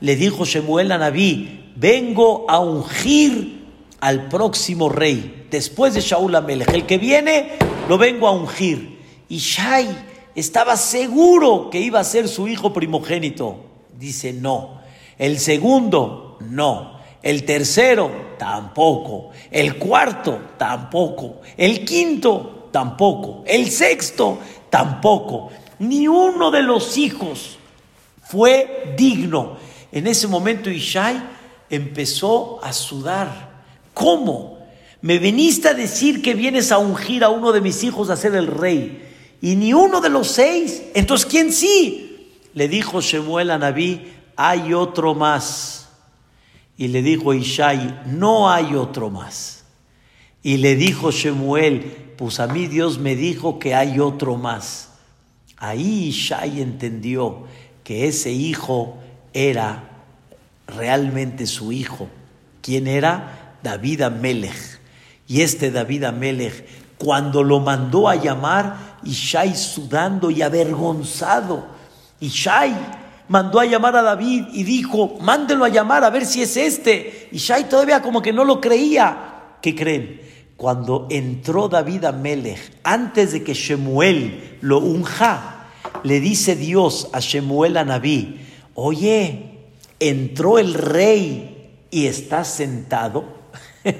[0.00, 3.64] le dijo Shemuel a Naví, vengo a ungir
[4.00, 6.72] al próximo rey, después de Shaul Amelech.
[6.72, 7.52] El que viene,
[7.88, 9.00] lo vengo a ungir.
[9.28, 9.88] Y Shai
[10.34, 13.56] estaba seguro que iba a ser su hijo primogénito.
[13.98, 14.80] Dice, no.
[15.18, 16.98] El segundo, no.
[17.22, 19.30] El tercero, tampoco.
[19.50, 21.40] El cuarto, tampoco.
[21.56, 23.42] El quinto, tampoco.
[23.46, 25.50] El sexto, tampoco.
[25.78, 27.58] Ni uno de los hijos
[28.22, 29.56] fue digno.
[29.90, 31.22] En ese momento Ishai
[31.70, 33.64] empezó a sudar.
[33.92, 34.58] ¿Cómo?
[35.00, 38.34] Me viniste a decir que vienes a ungir a uno de mis hijos a ser
[38.34, 39.06] el rey.
[39.40, 40.82] Y ni uno de los seis.
[40.94, 42.40] Entonces, ¿quién sí?
[42.54, 45.88] Le dijo Shemuel a Naví, hay otro más.
[46.76, 49.64] Y le dijo Ishai, no hay otro más.
[50.42, 54.90] Y le dijo Shemuel, pues a mí Dios me dijo que hay otro más.
[55.56, 57.44] Ahí Ishai entendió
[57.82, 58.96] que ese hijo
[59.32, 59.93] era
[60.66, 62.08] realmente su hijo.
[62.62, 63.56] ¿Quién era?
[63.62, 64.80] David Amelech.
[65.26, 66.66] Y este David Amelech,
[66.98, 71.66] cuando lo mandó a llamar, Ishai sudando y avergonzado,
[72.20, 72.74] Ishai
[73.28, 77.28] mandó a llamar a David y dijo, mándelo a llamar a ver si es este.
[77.32, 79.56] Ishai todavía como que no lo creía.
[79.60, 80.20] ¿Qué creen?
[80.56, 85.66] Cuando entró David Amelech, antes de que Shemuel lo unja,
[86.02, 88.40] le dice Dios a Shemuel a Naví,
[88.74, 89.53] oye,
[90.08, 93.24] entró el rey y está sentado.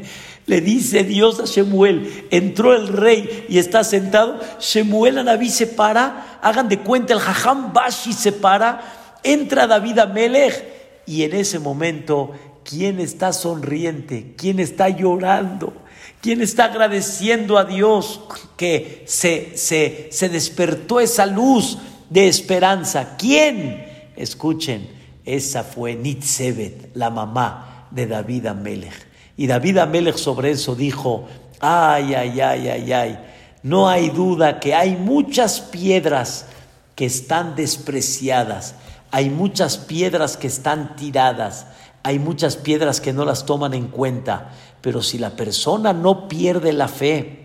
[0.46, 4.38] Le dice Dios a Shemuel, entró el rey y está sentado.
[4.60, 9.98] Shemuel a Naví se para, hagan de cuenta, el Jajam Bashi se para, entra David
[10.00, 10.62] a Melech
[11.06, 14.34] y en ese momento, ¿quién está sonriente?
[14.36, 15.72] ¿Quién está llorando?
[16.20, 18.20] ¿Quién está agradeciendo a Dios
[18.58, 21.78] que se, se, se despertó esa luz
[22.10, 23.16] de esperanza?
[23.16, 24.12] ¿Quién?
[24.16, 24.93] Escuchen,
[25.24, 29.08] esa fue Nitzebet, la mamá de David Amelech.
[29.36, 31.26] Y David Amelech sobre eso dijo,
[31.60, 33.18] ay, ay, ay, ay, ay,
[33.62, 36.46] no hay duda que hay muchas piedras
[36.94, 38.74] que están despreciadas,
[39.10, 41.66] hay muchas piedras que están tiradas,
[42.02, 46.72] hay muchas piedras que no las toman en cuenta, pero si la persona no pierde
[46.72, 47.44] la fe,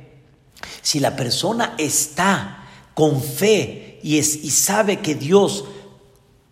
[0.81, 5.63] si la persona está con fe y, es, y sabe que Dios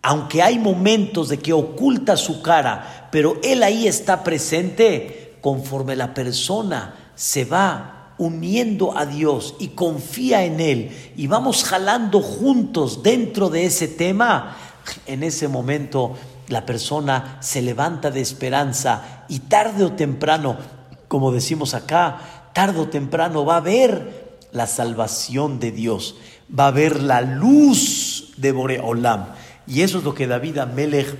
[0.02, 6.14] aunque hay momentos de que oculta su cara, pero Él ahí está presente, conforme la
[6.14, 13.48] persona se va uniendo a Dios y confía en Él y vamos jalando juntos dentro
[13.48, 14.56] de ese tema,
[15.06, 16.16] en ese momento
[16.48, 20.56] la persona se levanta de esperanza y tarde o temprano,
[21.06, 26.16] como decimos acá, tarde o temprano va a ver la salvación de Dios,
[26.56, 29.26] va a ver la luz de Boreolam.
[29.68, 31.14] Y eso es lo que David Amelech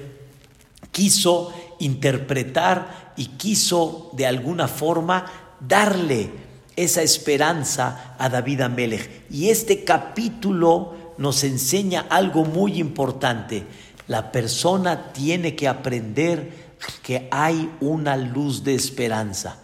[0.90, 5.26] quiso interpretar y quiso de alguna forma
[5.60, 6.30] darle
[6.74, 9.26] esa esperanza a David Amelech.
[9.30, 13.66] Y este capítulo nos enseña algo muy importante.
[14.06, 16.50] La persona tiene que aprender
[17.02, 19.58] que hay una luz de esperanza.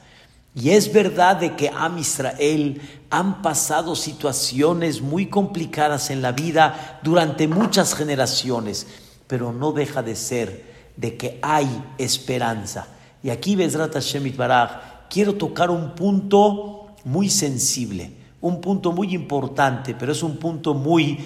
[0.54, 7.00] Y es verdad de que a Israel han pasado situaciones muy complicadas en la vida
[7.02, 8.86] durante muchas generaciones,
[9.26, 11.66] pero no deja de ser de que hay
[11.98, 12.86] esperanza.
[13.22, 19.94] Y aquí, Bezrat Hashem Baraj, quiero tocar un punto muy sensible, un punto muy importante,
[19.94, 21.18] pero es un punto muy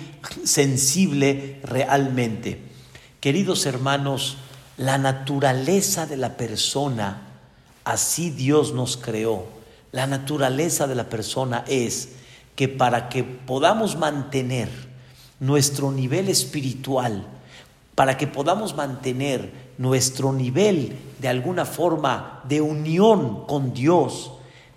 [0.44, 2.62] sensible realmente.
[3.20, 4.38] Queridos hermanos,
[4.78, 7.27] la naturaleza de la persona,
[7.88, 9.46] Así Dios nos creó.
[9.92, 12.10] La naturaleza de la persona es
[12.54, 14.68] que para que podamos mantener
[15.40, 17.26] nuestro nivel espiritual,
[17.94, 24.32] para que podamos mantener nuestro nivel de alguna forma de unión con Dios,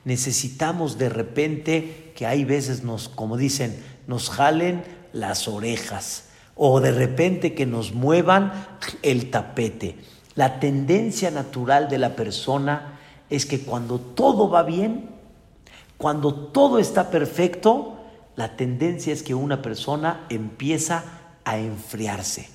[0.05, 6.93] necesitamos de repente que hay veces nos, como dicen, nos jalen las orejas o de
[6.93, 8.53] repente que nos muevan
[9.01, 9.97] el tapete.
[10.35, 12.99] La tendencia natural de la persona
[13.31, 15.09] es que cuando todo va bien,
[15.97, 17.97] cuando todo está perfecto,
[18.35, 21.03] la tendencia es que una persona empieza
[21.45, 22.49] a enfriarse,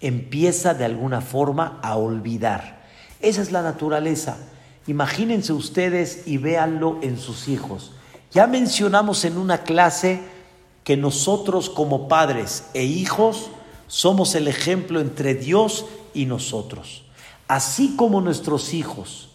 [0.00, 2.86] empieza de alguna forma a olvidar.
[3.20, 4.38] Esa es la naturaleza.
[4.86, 7.92] Imagínense ustedes y véanlo en sus hijos.
[8.32, 10.20] Ya mencionamos en una clase
[10.82, 13.50] que nosotros como padres e hijos
[13.86, 17.04] somos el ejemplo entre Dios y nosotros.
[17.48, 19.26] Así como nuestros hijos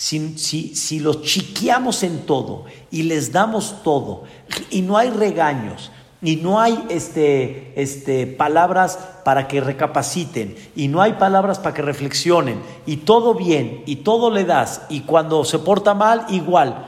[0.00, 4.22] si, si, los chiqueamos en todo y les damos todo
[4.70, 11.02] y no hay regaños y no hay este, este, palabras para que recapaciten y no
[11.02, 15.58] hay palabras para que reflexionen y todo bien y todo le das y cuando se
[15.58, 16.86] porta mal igual,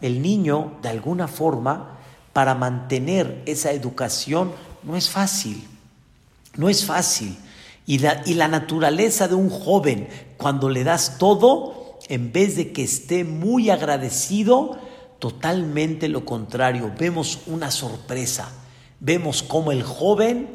[0.00, 1.98] el niño de alguna forma
[2.32, 4.52] para mantener esa educación
[4.84, 5.62] no es fácil,
[6.56, 7.36] no es fácil.
[7.86, 12.72] Y la, y la naturaleza de un joven, cuando le das todo, en vez de
[12.72, 14.78] que esté muy agradecido,
[15.18, 16.92] totalmente lo contrario.
[16.98, 18.50] Vemos una sorpresa.
[19.00, 20.48] Vemos cómo el joven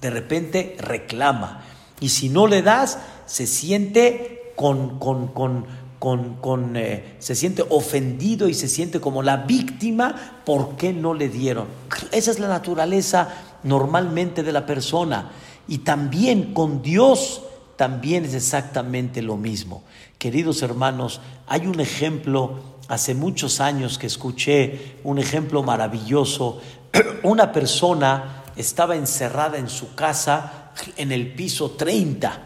[0.00, 1.62] de repente reclama.
[2.00, 5.66] Y si no le das, se siente con, con, con,
[5.98, 11.28] con, eh, se siente ofendido y se siente como la víctima, ¿por qué no le
[11.28, 11.66] dieron?
[12.12, 13.28] Esa es la naturaleza
[13.62, 15.30] normalmente de la persona.
[15.68, 17.42] Y también con Dios
[17.76, 19.82] también es exactamente lo mismo.
[20.18, 26.60] Queridos hermanos, hay un ejemplo, hace muchos años que escuché un ejemplo maravilloso.
[27.22, 32.42] Una persona estaba encerrada en su casa en el piso 30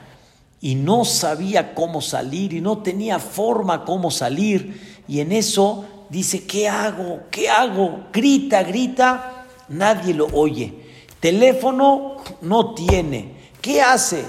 [0.60, 5.02] y no sabía cómo salir y no tenía forma cómo salir.
[5.06, 7.20] Y en eso dice, ¿qué hago?
[7.30, 8.06] ¿Qué hago?
[8.12, 10.74] Grita, grita, nadie lo oye.
[11.20, 13.52] Teléfono no tiene.
[13.60, 14.24] ¿Qué hace?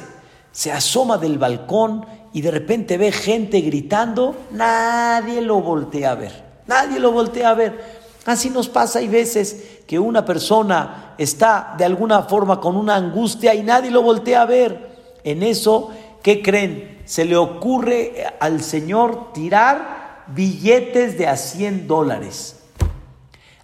[0.51, 6.43] Se asoma del balcón y de repente ve gente gritando, nadie lo voltea a ver.
[6.67, 8.01] Nadie lo voltea a ver.
[8.25, 13.53] Así nos pasa hay veces que una persona está de alguna forma con una angustia
[13.53, 14.91] y nadie lo voltea a ver.
[15.23, 15.91] En eso
[16.21, 17.01] ¿qué creen?
[17.05, 22.59] Se le ocurre al Señor tirar billetes de a 100 dólares.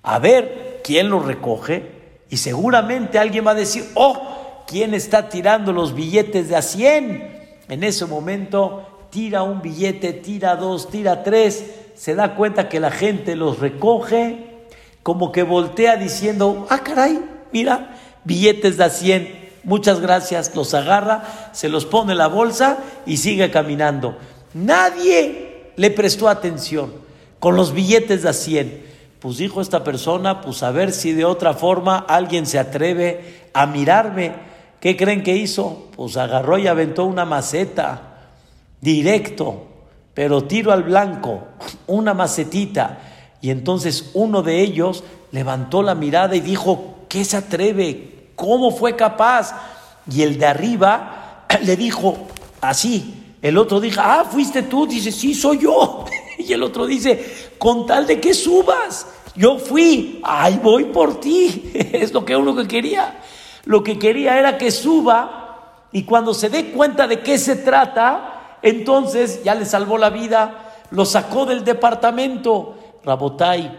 [0.04, 1.92] A ver quién los recoge
[2.30, 7.37] y seguramente alguien va a decir, oh, ¿quién está tirando los billetes de a 100?
[7.70, 12.92] En ese momento tira un billete, tira dos, tira tres, se da cuenta que la
[12.92, 14.46] gente los recoge,
[15.04, 17.20] como que voltea diciendo, ah, caray,
[17.52, 22.78] mira, billetes de a 100 muchas gracias, los agarra, se los pone en la bolsa
[23.06, 24.18] y sigue caminando.
[24.54, 26.94] Nadie le prestó atención
[27.40, 28.88] con los billetes de a 100.
[29.20, 33.66] Pues dijo esta persona, pues a ver si de otra forma alguien se atreve a
[33.66, 34.34] mirarme.
[34.80, 35.88] ¿Qué creen que hizo?
[35.96, 38.20] Pues agarró y aventó una maceta,
[38.80, 39.66] directo,
[40.14, 41.44] pero tiro al blanco,
[41.88, 43.00] una macetita.
[43.42, 48.30] Y entonces uno de ellos levantó la mirada y dijo, ¿qué se atreve?
[48.36, 49.56] ¿Cómo fue capaz?
[50.12, 52.18] Y el de arriba le dijo
[52.62, 53.36] así.
[53.42, 54.88] El otro dijo, ah, fuiste tú.
[54.88, 56.06] Dice, sí, soy yo.
[56.40, 61.72] Y el otro dice, con tal de que subas, yo fui, ay, voy por ti.
[61.74, 63.20] Es lo que uno que quería.
[63.68, 68.60] Lo que quería era que suba y cuando se dé cuenta de qué se trata,
[68.62, 72.78] entonces ya le salvó la vida, lo sacó del departamento.
[73.04, 73.78] Rabotai,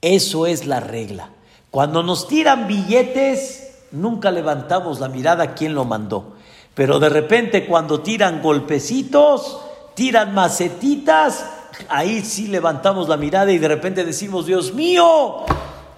[0.00, 1.30] eso es la regla.
[1.70, 6.34] Cuando nos tiran billetes, nunca levantamos la mirada a quién lo mandó.
[6.74, 9.60] Pero de repente cuando tiran golpecitos,
[9.94, 11.46] tiran macetitas,
[11.88, 15.44] ahí sí levantamos la mirada y de repente decimos, Dios mío.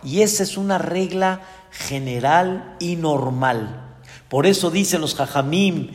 [0.02, 3.96] Y esa es una regla general y normal.
[4.28, 5.90] Por eso dicen los jajamim,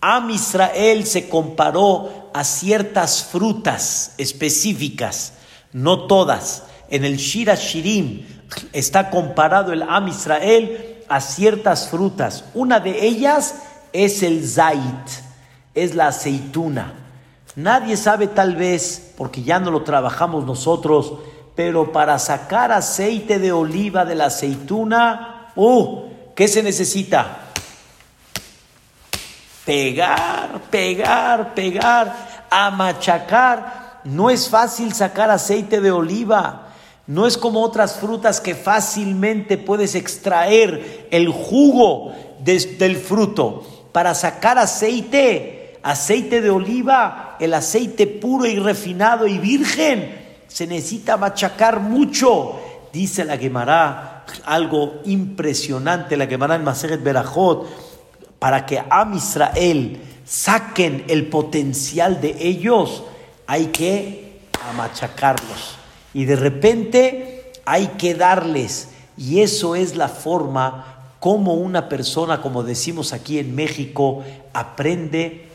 [0.00, 5.32] Am Israel se comparó a ciertas frutas específicas,
[5.72, 6.64] no todas.
[6.90, 8.24] En el Shira Shirim,
[8.72, 12.44] está comparado el Am Israel a ciertas frutas.
[12.54, 13.56] Una de ellas
[13.92, 15.08] es el Zait,
[15.74, 16.94] es la aceituna.
[17.54, 21.14] Nadie sabe tal vez, porque ya no lo trabajamos nosotros,
[21.56, 26.02] pero para sacar aceite de oliva de la aceituna, ¡uh!
[26.34, 27.38] ¿Qué se necesita?
[29.64, 34.02] Pegar, pegar, pegar, amachacar.
[34.04, 36.68] No es fácil sacar aceite de oliva.
[37.06, 43.88] No es como otras frutas que fácilmente puedes extraer el jugo del fruto.
[43.92, 51.16] Para sacar aceite, aceite de oliva, el aceite puro y refinado y virgen, se necesita
[51.16, 52.60] machacar mucho.
[52.92, 57.66] Dice la Gemara algo impresionante, la Gemara en Maseret Berajot,
[58.38, 63.04] para que a Israel saquen el potencial de ellos,
[63.46, 64.40] hay que
[64.76, 65.76] machacarlos
[66.12, 68.88] y de repente hay que darles.
[69.16, 75.48] Y eso es la forma como una persona, como decimos aquí en México, aprende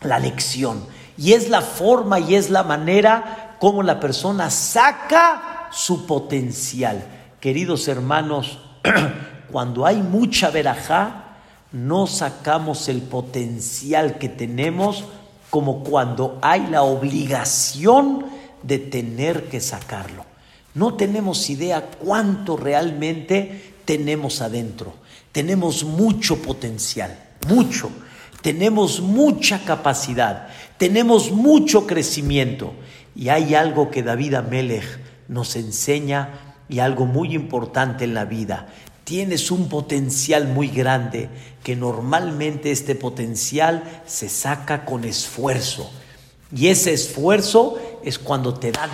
[0.00, 0.84] la lección.
[1.16, 7.06] Y es la forma y es la manera como la persona saca su potencial.
[7.38, 8.58] Queridos hermanos,
[9.52, 11.36] cuando hay mucha verajá,
[11.70, 15.04] no sacamos el potencial que tenemos
[15.48, 18.26] como cuando hay la obligación
[18.64, 20.24] de tener que sacarlo.
[20.74, 24.94] No tenemos idea cuánto realmente tenemos adentro.
[25.30, 27.92] Tenemos mucho potencial, mucho.
[28.42, 32.72] Tenemos mucha capacidad, tenemos mucho crecimiento.
[33.14, 36.30] Y hay algo que David Amelech nos enseña
[36.68, 38.68] y algo muy importante en la vida.
[39.04, 41.28] Tienes un potencial muy grande
[41.62, 45.90] que normalmente este potencial se saca con esfuerzo
[46.54, 48.90] Y ese esfuerzo es cuando te dan.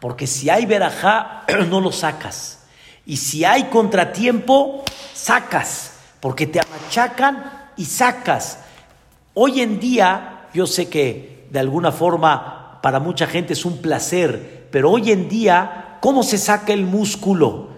[0.00, 2.60] Porque si hay verajá, no lo sacas.
[3.06, 4.84] Y si hay contratiempo,
[5.14, 5.92] sacas.
[6.20, 8.58] Porque te amachacan y sacas.
[9.34, 14.68] Hoy en día, yo sé que de alguna forma para mucha gente es un placer,
[14.70, 17.68] pero hoy en día, ¿cómo se saca el músculo?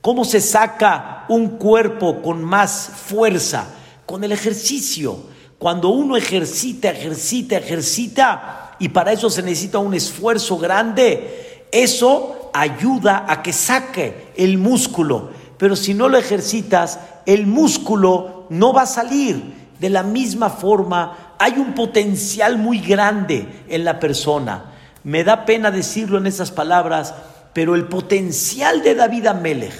[0.00, 3.66] ¿Cómo se saca un cuerpo con más fuerza?
[4.04, 5.16] Con el ejercicio.
[5.58, 13.26] Cuando uno ejercita, ejercita, ejercita, y para eso se necesita un esfuerzo grande, eso ayuda
[13.28, 15.30] a que saque el músculo.
[15.56, 19.62] Pero si no lo ejercitas, el músculo no va a salir.
[19.78, 24.66] De la misma forma, hay un potencial muy grande en la persona.
[25.02, 27.12] Me da pena decirlo en esas palabras,
[27.52, 29.74] pero el potencial de David Amelech,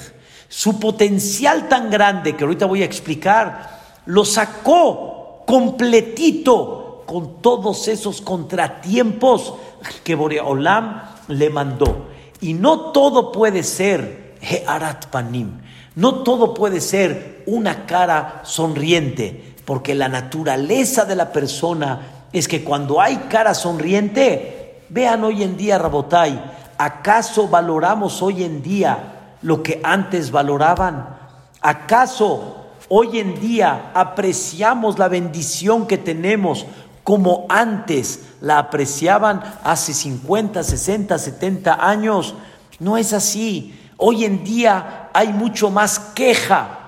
[0.48, 8.20] su potencial tan grande que ahorita voy a explicar, lo sacó completito con todos esos
[8.22, 9.54] contratiempos
[10.02, 12.08] que Boreolam le mandó.
[12.40, 15.60] Y no todo puede ser Hearat Panim,
[15.94, 22.64] no todo puede ser una cara sonriente, porque la naturaleza de la persona es que
[22.64, 26.42] cuando hay cara sonriente, vean hoy en día, Rabotai,
[26.78, 31.16] ¿acaso valoramos hoy en día lo que antes valoraban?
[31.60, 36.66] ¿Acaso hoy en día apreciamos la bendición que tenemos
[37.04, 42.34] como antes la apreciaban hace 50, 60, 70 años.
[42.78, 43.78] No es así.
[43.96, 46.78] Hoy en día hay mucho más queja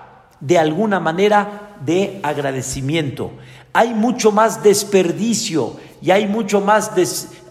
[0.41, 3.33] de alguna manera de agradecimiento.
[3.73, 6.93] Hay mucho más desperdicio y hay mucho más,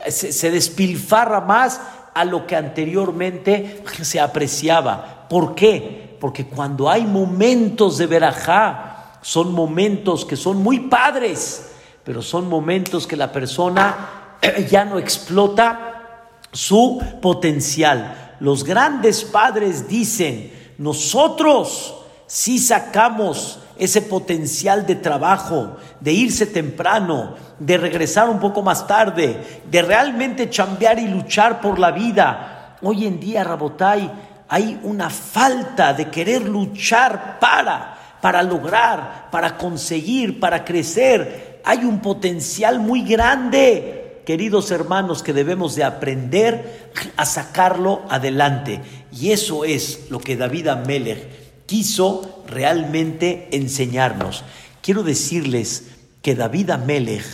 [0.07, 1.81] se, despilfarra más
[2.13, 5.27] a lo que anteriormente se apreciaba.
[5.27, 6.03] ¿Por qué?
[6.23, 11.71] porque cuando hay momentos de verajá, son momentos que son muy padres,
[12.01, 14.37] pero son momentos que la persona
[14.69, 18.37] ya no explota su potencial.
[18.39, 22.02] Los grandes padres dicen, nosotros
[22.33, 29.61] sí sacamos ese potencial de trabajo, de irse temprano, de regresar un poco más tarde,
[29.69, 32.77] de realmente chambear y luchar por la vida.
[32.81, 34.11] Hoy en día, Rabotai,
[34.49, 41.61] hay una falta de querer luchar para, para lograr, para conseguir, para crecer.
[41.63, 48.81] Hay un potencial muy grande, queridos hermanos, que debemos de aprender a sacarlo adelante.
[49.11, 54.43] Y eso es lo que David Amelech quiso realmente enseñarnos.
[54.81, 55.85] Quiero decirles
[56.21, 57.25] que David Amelech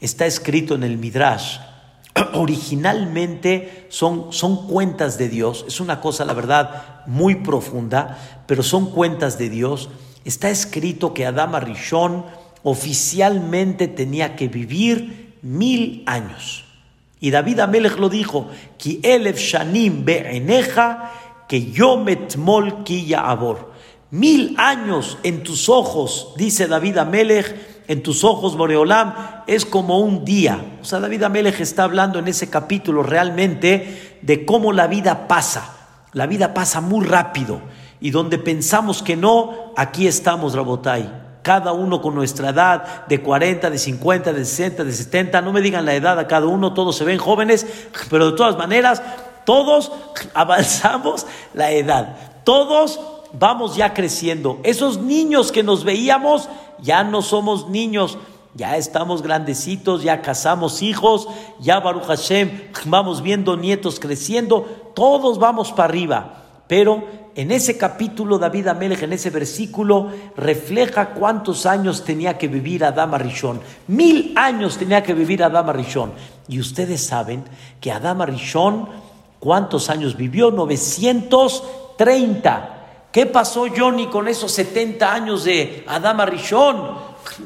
[0.00, 1.58] está escrito en el Midrash
[2.34, 8.90] originalmente son, son cuentas de Dios, es una cosa, la verdad, muy profunda, pero son
[8.90, 9.90] cuentas de Dios.
[10.24, 12.24] Está escrito que Adama Rishon
[12.62, 16.64] oficialmente tenía que vivir mil años.
[17.20, 18.48] Y David Amelech lo dijo,
[18.78, 21.12] Ki elef shanim be'eneja,
[21.48, 23.72] que yo metmol ki abor.
[24.10, 29.14] Mil años en tus ojos, dice David Amelech, en tus ojos, Boreolam,
[29.46, 30.78] es como un día.
[30.80, 35.74] O sea, David Amelech está hablando en ese capítulo realmente de cómo la vida pasa.
[36.12, 37.60] La vida pasa muy rápido.
[38.00, 41.22] Y donde pensamos que no, aquí estamos, Rabotai.
[41.42, 45.42] Cada uno con nuestra edad, de 40, de 50, de 60, de 70.
[45.42, 47.66] No me digan la edad a cada uno, todos se ven jóvenes,
[48.08, 49.02] pero de todas maneras,
[49.44, 49.92] todos
[50.34, 52.16] avanzamos la edad.
[52.44, 53.00] Todos
[53.32, 54.60] vamos ya creciendo.
[54.62, 56.48] Esos niños que nos veíamos,
[56.80, 58.18] ya no somos niños,
[58.54, 61.28] ya estamos grandecitos, ya casamos hijos,
[61.60, 66.40] ya Baruch Hashem, vamos viendo nietos creciendo, todos vamos para arriba.
[66.66, 72.84] Pero en ese capítulo, David Amelech, en ese versículo, refleja cuántos años tenía que vivir
[72.84, 73.60] Adama Rishon.
[73.88, 76.12] Mil años tenía que vivir Adama Rishon.
[76.48, 77.44] Y ustedes saben
[77.80, 78.88] que Adama Rishon,
[79.44, 80.50] ¿cuántos años vivió?
[80.50, 82.70] 930.
[83.12, 86.96] ¿Qué pasó Johnny con esos 70 años de Adama Rishon?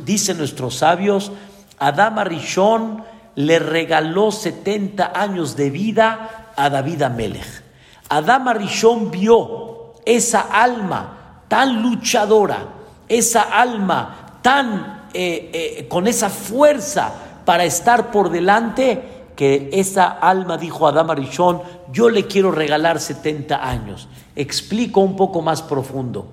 [0.05, 1.32] Dicen nuestros sabios,
[1.78, 3.03] Adama Rishon
[3.34, 7.64] le regaló 70 años de vida a David Amelech.
[8.09, 12.59] Adama Rishon vio esa alma tan luchadora,
[13.09, 17.12] esa alma tan eh, eh, con esa fuerza
[17.44, 21.62] para estar por delante que esa alma dijo a Adama Rishon,
[21.93, 24.09] yo le quiero regalar 70 años.
[24.34, 26.26] Explico un poco más profundo.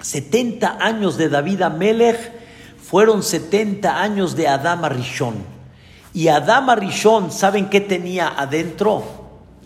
[0.00, 2.32] 70 años de David Amelech
[2.82, 5.34] fueron 70 años de Adama Rishon.
[6.14, 9.02] Y Adama Rishon, ¿saben qué tenía adentro?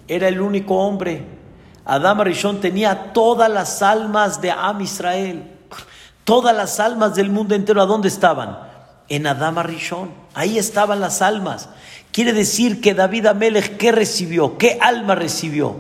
[0.09, 1.25] Era el único hombre.
[1.85, 5.45] Adama Rishon tenía todas las almas de Am Israel.
[6.25, 8.68] Todas las almas del mundo entero, ¿a dónde estaban?
[9.09, 10.11] En Adama Rishon.
[10.35, 11.69] Ahí estaban las almas.
[12.13, 14.59] Quiere decir que David Amelech, ¿qué recibió?
[14.59, 15.77] ¿Qué alma recibió?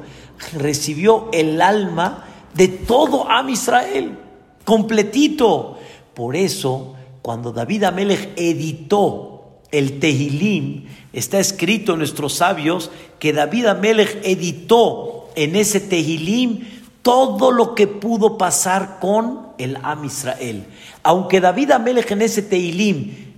[0.52, 2.24] Recibió el alma
[2.54, 4.18] de todo Am Israel,
[4.64, 5.78] completito.
[6.14, 13.66] Por eso, cuando David Amelech editó el Tehilim, está escrito en nuestros sabios que David
[13.66, 16.77] Amelech editó en ese Tehilim
[17.08, 20.66] todo lo que pudo pasar con el Am Israel.
[21.02, 23.32] Aunque David Amelech en ese Tehilim,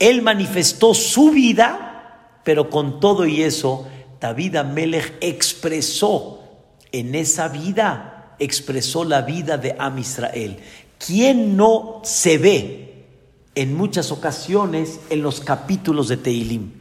[0.00, 3.86] él manifestó su vida, pero con todo y eso,
[4.20, 6.40] David Amelech expresó
[6.90, 10.58] en esa vida, expresó la vida de Am Israel.
[10.98, 13.04] ¿Quién no se ve
[13.54, 16.72] en muchas ocasiones en los capítulos de Tehilim?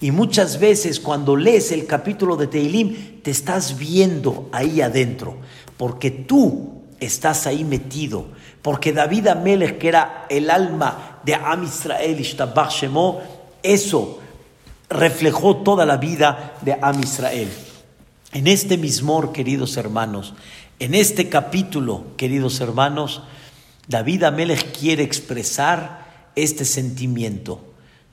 [0.00, 5.38] Y muchas veces cuando lees el capítulo de Tehilim, te estás viendo ahí adentro,
[5.78, 8.26] porque tú estás ahí metido,
[8.60, 12.18] porque David Amelech, que era el alma de Am Israel,
[12.70, 13.20] Shemo,
[13.62, 14.18] eso
[14.90, 17.48] reflejó toda la vida de Am Israel.
[18.32, 20.34] En este mismor, queridos hermanos,
[20.80, 23.22] en este capítulo, queridos hermanos,
[23.86, 27.64] David Amelech quiere expresar este sentimiento.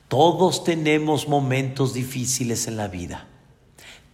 [0.08, 3.28] Todos tenemos momentos difíciles en la vida.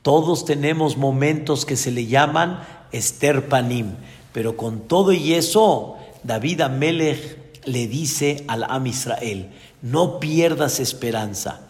[0.02, 2.62] Todos tenemos momentos que se le llaman
[2.92, 3.96] esterpanim.
[4.34, 9.50] Pero con todo y eso, David Amelech le dice al Am Israel,
[9.82, 11.62] no pierdas esperanza.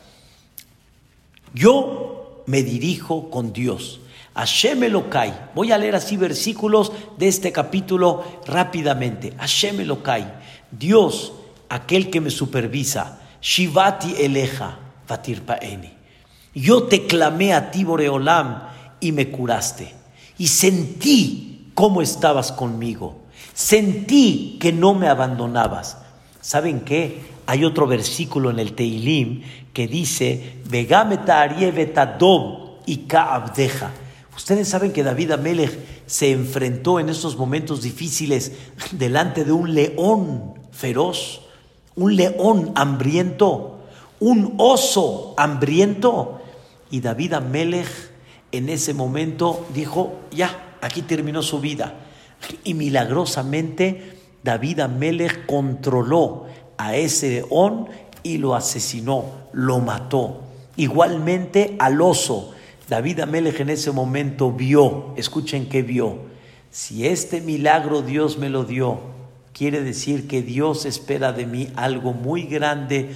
[1.54, 4.00] Yo me dirijo con Dios.
[4.34, 5.50] Hashem Elokai.
[5.54, 9.34] Voy a leer así versículos de este capítulo rápidamente.
[9.38, 10.34] Hashem Elokai.
[10.72, 11.34] Dios,
[11.68, 13.20] aquel que me supervisa.
[13.42, 14.78] Shivati Eleja.
[15.46, 15.92] Paeni.
[16.54, 18.64] Yo te clamé a ti, Boreolam,
[19.00, 19.94] y me curaste.
[20.38, 23.16] Y sentí cómo estabas conmigo.
[23.54, 25.98] Sentí que no me abandonabas.
[26.42, 27.22] ¿Saben qué?
[27.46, 30.60] Hay otro versículo en el Teilim que dice,
[32.86, 33.92] y Kaabdeja.
[34.36, 38.54] Ustedes saben que David Amelech se enfrentó en esos momentos difíciles
[38.92, 41.42] delante de un león feroz,
[41.96, 43.80] un león hambriento,
[44.20, 46.42] un oso hambriento.
[46.90, 48.11] Y David Amelech
[48.52, 51.96] en ese momento dijo, ya, aquí terminó su vida.
[52.64, 56.46] Y milagrosamente David Amelech controló
[56.78, 57.88] a ese león
[58.24, 60.42] y lo asesinó, lo mató.
[60.76, 62.54] Igualmente al oso.
[62.90, 66.32] David Amelech en ese momento vio, escuchen que vio,
[66.72, 69.00] si este milagro Dios me lo dio,
[69.54, 73.12] quiere decir que Dios espera de mí algo muy grande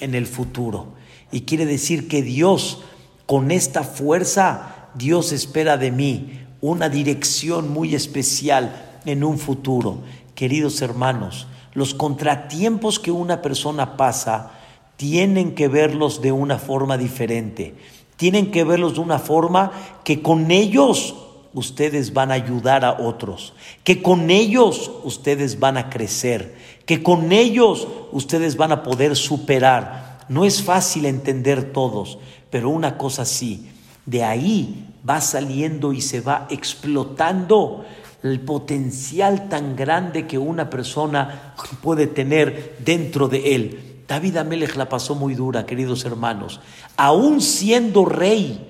[0.00, 0.88] en el futuro.
[1.30, 2.82] Y quiere decir que Dios,
[3.26, 9.98] con esta fuerza, Dios espera de mí una dirección muy especial en un futuro.
[10.34, 14.52] Queridos hermanos, los contratiempos que una persona pasa
[14.96, 17.74] tienen que verlos de una forma diferente.
[18.16, 19.72] Tienen que verlos de una forma
[20.04, 21.16] que con ellos
[21.52, 27.32] ustedes van a ayudar a otros, que con ellos ustedes van a crecer, que con
[27.32, 30.20] ellos ustedes van a poder superar.
[30.28, 32.18] No es fácil entender todos,
[32.50, 33.68] pero una cosa sí,
[34.06, 37.84] de ahí va saliendo y se va explotando
[38.22, 44.02] el potencial tan grande que una persona puede tener dentro de él.
[44.08, 46.60] David Amelech la pasó muy dura, queridos hermanos.
[46.96, 48.66] Aún siendo rey,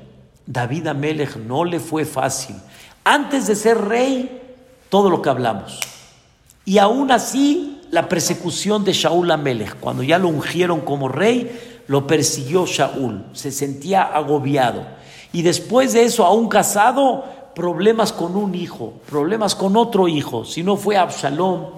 [0.46, 2.56] David Amelech no le fue fácil.
[3.04, 4.40] Antes de ser rey,
[4.88, 5.80] todo lo que hablamos.
[6.64, 12.06] Y aún así, la persecución de Shaul Amelech, cuando ya lo ungieron como rey, lo
[12.06, 14.84] persiguió Shaul, se sentía agobiado.
[15.34, 17.24] Y después de eso, aún casado,
[17.56, 20.44] problemas con un hijo, problemas con otro hijo.
[20.44, 21.70] Si no fue Absalom,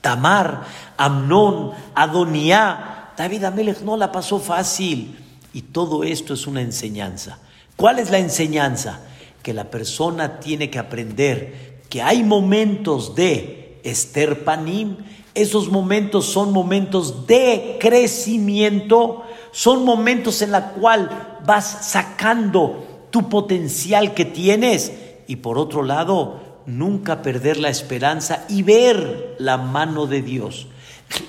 [0.00, 0.62] Tamar,
[0.96, 5.18] Amnón, Adonía, David Amelech no la pasó fácil.
[5.52, 7.38] Y todo esto es una enseñanza.
[7.76, 9.00] ¿Cuál es la enseñanza?
[9.42, 14.96] Que la persona tiene que aprender que hay momentos de Esther Panim,
[15.34, 24.14] esos momentos son momentos de crecimiento, son momentos en la cual vas sacando tu potencial
[24.14, 24.92] que tienes
[25.26, 30.66] y por otro lado, nunca perder la esperanza y ver la mano de Dios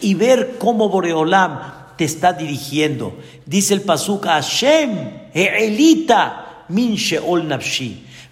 [0.02, 1.60] y ver cómo Boreolam
[1.98, 3.18] te está dirigiendo.
[3.46, 7.48] Dice el Pasuca, Hashem, Elita, min sheol.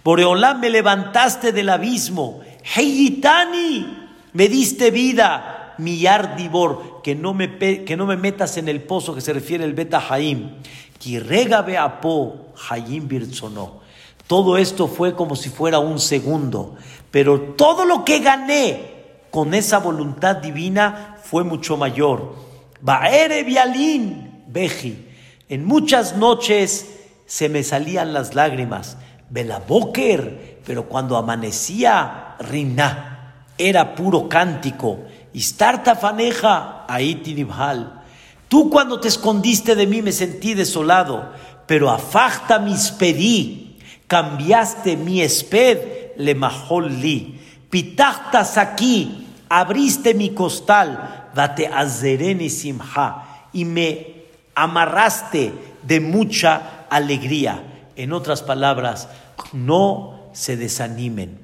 [0.04, 2.40] Boreolam me levantaste del abismo,
[2.76, 6.04] Heyitani, me diste vida, mi
[6.36, 9.74] Dibor, que no me, que no me metas en el pozo que se refiere el
[9.74, 10.50] Beta Haim.
[14.26, 16.76] Todo esto fue como si fuera un segundo,
[17.10, 18.98] pero todo lo que gané
[19.30, 22.34] con esa voluntad divina fue mucho mayor.
[22.80, 25.06] Baere vialín, beji.
[25.48, 26.88] En muchas noches
[27.26, 28.96] se me salían las lágrimas.
[29.30, 35.00] Belaboker, pero cuando amanecía, Rina, era puro cántico.
[35.32, 36.86] Istarta faneja,
[37.22, 37.97] tinibhal.
[38.48, 41.32] Tú cuando te escondiste de mí me sentí desolado,
[41.66, 43.76] pero afachta mis pedí,
[44.06, 47.38] cambiaste mi esped, le majol li.
[47.68, 54.24] Pitachtas aquí, abriste mi costal, date azereni simha, y me
[54.54, 57.62] amarraste de mucha alegría.
[57.96, 59.08] En otras palabras,
[59.52, 61.38] no se desanimen,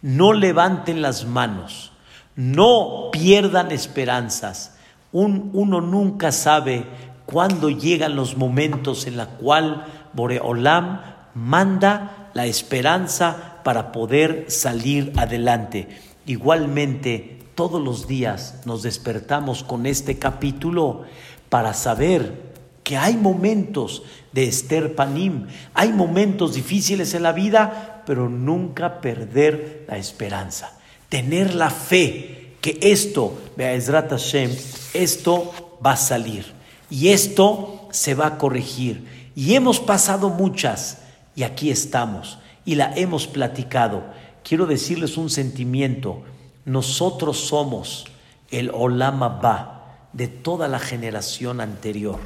[0.00, 1.92] no levanten las manos,
[2.36, 4.75] no pierdan esperanzas.
[5.24, 6.84] Uno nunca sabe
[7.24, 11.00] cuándo llegan los momentos en la cual Boreolam
[11.34, 15.88] manda la esperanza para poder salir adelante.
[16.26, 21.04] Igualmente, todos los días nos despertamos con este capítulo
[21.48, 22.54] para saber
[22.84, 24.02] que hay momentos
[24.32, 31.54] de Esther Panim, hay momentos difíciles en la vida, pero nunca perder la esperanza, tener
[31.54, 32.35] la fe
[32.66, 34.50] que esto, Be'ezrat Hashem,
[34.92, 35.52] esto
[35.84, 36.46] va a salir
[36.90, 39.06] y esto se va a corregir.
[39.36, 40.98] Y hemos pasado muchas
[41.36, 44.02] y aquí estamos y la hemos platicado.
[44.42, 46.24] Quiero decirles un sentimiento,
[46.64, 48.06] nosotros somos
[48.50, 52.18] el Olama Ba de toda la generación anterior.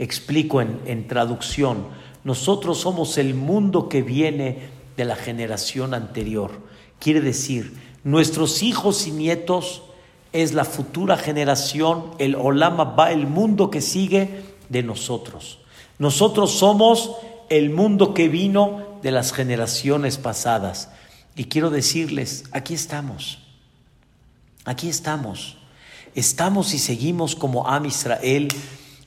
[0.00, 1.86] Explico en, traducción,
[2.24, 6.50] nosotros somos el mundo que viene de la generación anterior.
[6.98, 9.82] Quiere decir, nuestros hijos y nietos
[10.32, 15.58] es la futura generación, el Olama va, el mundo que sigue de nosotros.
[15.98, 17.16] Nosotros somos
[17.48, 20.88] el mundo que vino de las generaciones pasadas.
[21.34, 23.40] Y quiero decirles, aquí estamos,
[24.64, 25.56] aquí estamos.
[26.14, 28.46] Estamos y seguimos como Am Israel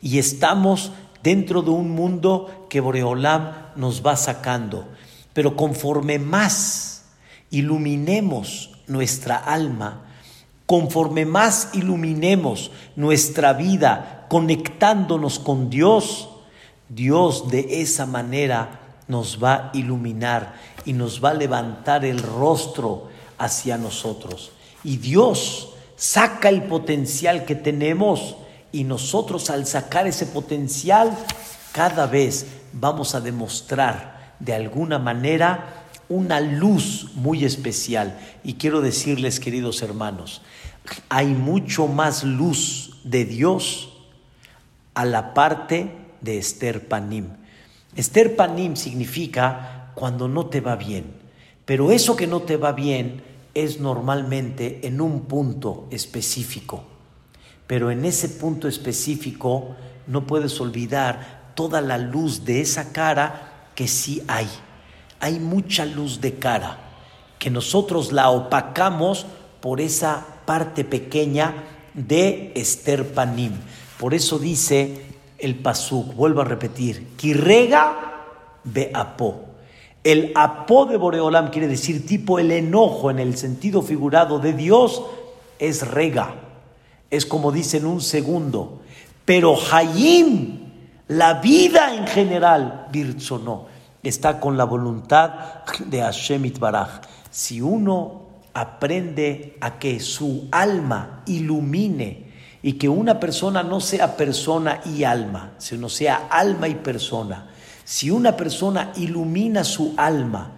[0.02, 0.92] y estamos
[1.24, 4.90] dentro de un mundo que Boreolam nos va sacando.
[5.32, 7.06] Pero conforme más
[7.50, 10.02] iluminemos nuestra alma,
[10.66, 16.30] conforme más iluminemos nuestra vida conectándonos con Dios,
[16.90, 23.10] Dios de esa manera nos va a iluminar y nos va a levantar el rostro
[23.38, 24.52] hacia nosotros.
[24.84, 28.36] Y Dios saca el potencial que tenemos
[28.72, 31.18] y nosotros al sacar ese potencial,
[31.72, 35.79] cada vez vamos a demostrar de alguna manera
[36.10, 38.20] una luz muy especial.
[38.44, 40.42] Y quiero decirles, queridos hermanos,
[41.08, 43.94] hay mucho más luz de Dios
[44.94, 45.92] a la parte
[46.22, 47.28] de Esther Panim.
[47.96, 51.06] Esther Panim significa cuando no te va bien,
[51.66, 53.22] pero eso que no te va bien
[53.54, 56.84] es normalmente en un punto específico
[57.70, 59.76] pero en ese punto específico
[60.08, 64.48] no puedes olvidar toda la luz de esa cara que sí hay.
[65.20, 66.78] Hay mucha luz de cara,
[67.38, 69.26] que nosotros la opacamos
[69.62, 71.54] por esa parte pequeña
[71.94, 73.54] de Esther Panim.
[73.98, 75.06] Por eso dice
[75.38, 78.26] el Pasuk, vuelvo a repetir, Kirrega
[78.64, 79.46] be apo.
[80.04, 85.02] El apo de Boreolam quiere decir tipo el enojo en el sentido figurado de Dios
[85.60, 86.36] es rega
[87.10, 88.82] es como dice en un segundo.
[89.26, 90.60] Pero Hayim,
[91.08, 92.88] la vida en general,
[93.44, 93.69] no
[94.04, 97.02] está con la voluntad de Hashem Itbaraj.
[97.30, 102.30] Si uno aprende a que su alma ilumine
[102.62, 107.50] y que una persona no sea persona y alma, sino sea alma y persona.
[107.86, 110.52] Si una persona ilumina su alma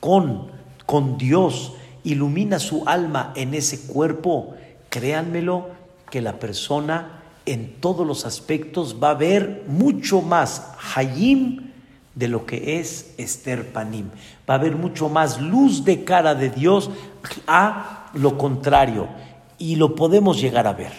[0.00, 0.50] con,
[0.84, 1.72] con Dios,
[2.04, 4.54] ilumina su alma en ese cuerpo,
[4.88, 5.74] créanmelo,
[6.10, 11.65] que la persona en todos los aspectos va a ver mucho más Hayim
[12.16, 14.08] de lo que es Esther Panim.
[14.48, 16.90] Va a haber mucho más luz de cara de Dios
[17.46, 19.06] a lo contrario.
[19.58, 20.92] Y lo podemos llegar a ver.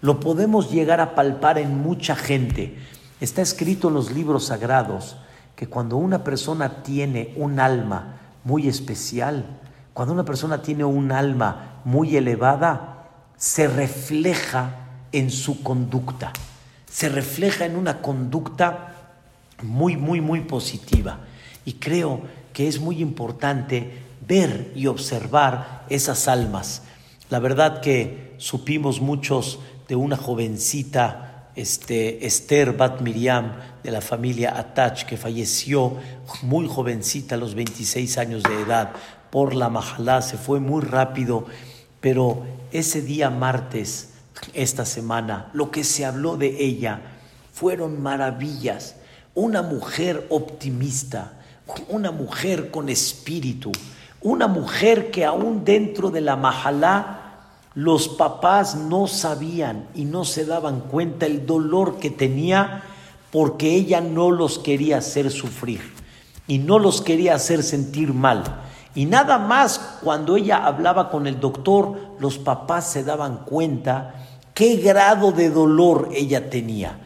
[0.00, 2.78] Lo podemos llegar a palpar en mucha gente.
[3.20, 5.16] Está escrito en los libros sagrados
[5.56, 9.44] que cuando una persona tiene un alma muy especial,
[9.92, 14.76] cuando una persona tiene un alma muy elevada, se refleja
[15.12, 16.32] en su conducta,
[16.88, 18.89] se refleja en una conducta
[19.62, 21.20] muy, muy, muy positiva.
[21.64, 26.82] Y creo que es muy importante ver y observar esas almas.
[27.28, 34.58] La verdad que supimos muchos de una jovencita, este, Esther Bat Miriam, de la familia
[34.58, 35.96] Atach, que falleció
[36.42, 38.92] muy jovencita a los 26 años de edad
[39.30, 41.46] por la majalá, se fue muy rápido
[42.00, 44.10] pero ese día martes
[44.54, 47.02] esta semana, lo que se habló de ella,
[47.52, 48.96] fueron maravillas.
[49.34, 51.32] Una mujer optimista,
[51.88, 53.70] una mujer con espíritu,
[54.22, 57.20] una mujer que aún dentro de la mahalá
[57.74, 62.82] los papás no sabían y no se daban cuenta el dolor que tenía
[63.30, 65.80] porque ella no los quería hacer sufrir
[66.48, 68.42] y no los quería hacer sentir mal.
[68.94, 74.14] Y nada más cuando ella hablaba con el doctor, los papás se daban cuenta
[74.52, 76.98] qué grado de dolor ella tenía.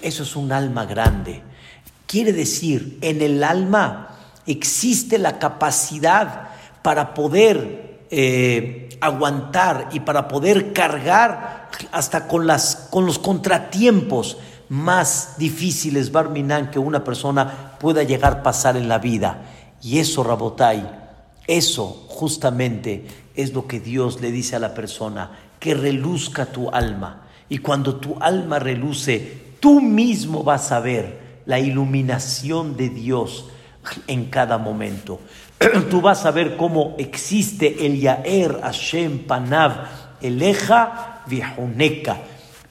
[0.00, 1.42] Eso es un alma grande.
[2.06, 4.10] Quiere decir, en el alma
[4.46, 6.48] existe la capacidad
[6.82, 14.36] para poder eh, aguantar y para poder cargar hasta con, las, con los contratiempos
[14.68, 19.42] más difíciles, Barminan, que una persona pueda llegar a pasar en la vida.
[19.82, 20.88] Y eso, Rabotai,
[21.46, 27.22] eso justamente es lo que Dios le dice a la persona, que reluzca tu alma.
[27.48, 33.50] Y cuando tu alma reluce, tú mismo vas a ver la iluminación de Dios
[34.06, 35.20] en cada momento.
[35.90, 39.72] Tú vas a ver cómo existe el Yaer Hashem Panav
[40.20, 42.18] Eleja Viejuneka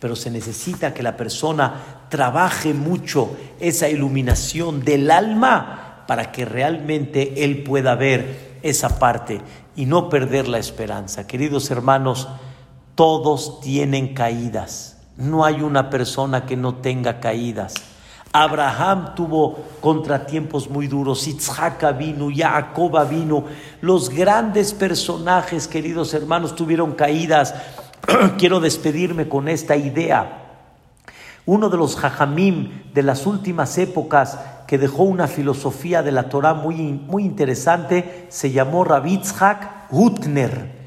[0.04, 7.46] pero se necesita que la persona trabaje mucho esa iluminación del alma para que realmente
[7.46, 9.40] él pueda ver esa parte
[9.78, 11.26] y no perder la esperanza.
[11.26, 12.28] Queridos hermanos,
[12.96, 14.98] todos tienen caídas.
[15.16, 17.76] No hay una persona que no tenga caídas.
[18.34, 23.46] Abraham tuvo contratiempos muy duros, Itzhak vino, Jacob vino,
[23.82, 27.54] los grandes personajes, queridos hermanos, tuvieron caídas.
[28.38, 30.40] quiero despedirme con esta idea.
[31.46, 36.54] Uno de los jajamim de las últimas épocas que dejó una filosofía de la Torah
[36.54, 40.84] muy, muy interesante se llamó Rabitzhak Hutner,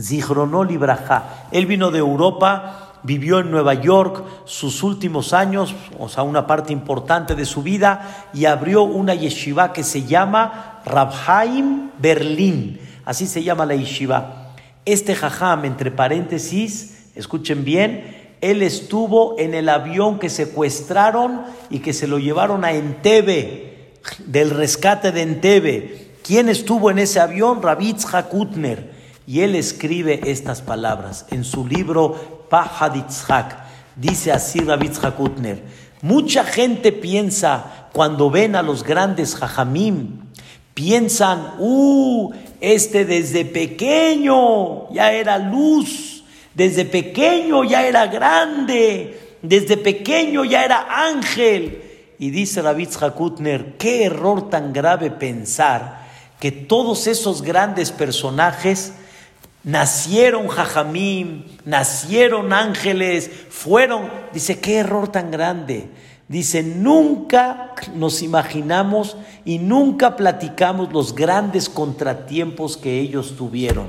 [0.00, 1.46] Zichronol Ibraja.
[1.52, 6.72] Él vino de Europa, vivió en Nueva York sus últimos años, o sea, una parte
[6.72, 12.80] importante de su vida, y abrió una yeshiva que se llama Rabhaim Berlin.
[13.04, 14.54] Así se llama la yeshiva.
[14.84, 21.92] Este jajam, entre paréntesis, escuchen bien, él estuvo en el avión que secuestraron y que
[21.92, 23.92] se lo llevaron a Entebbe,
[24.26, 26.10] del rescate de Entebbe.
[26.22, 27.62] ¿Quién estuvo en ese avión?
[27.62, 28.90] Rabitz Hakutner.
[29.26, 33.56] Y él escribe estas palabras en su libro Pahaditzhak.
[33.96, 35.62] Dice así Rabitz Hakutner.
[36.02, 40.20] Mucha gente piensa cuando ven a los grandes jajamim,
[40.74, 46.24] piensan, uh, este desde pequeño ya era luz,
[46.54, 51.82] desde pequeño ya era grande, desde pequeño ya era ángel.
[52.18, 56.06] Y dice Rabitz Hakutner, qué error tan grave pensar
[56.38, 58.94] que todos esos grandes personajes
[59.64, 65.90] nacieron jajamim, nacieron ángeles, fueron, dice, qué error tan grande.
[66.28, 73.88] Dice, nunca nos imaginamos y nunca platicamos los grandes contratiempos que ellos tuvieron.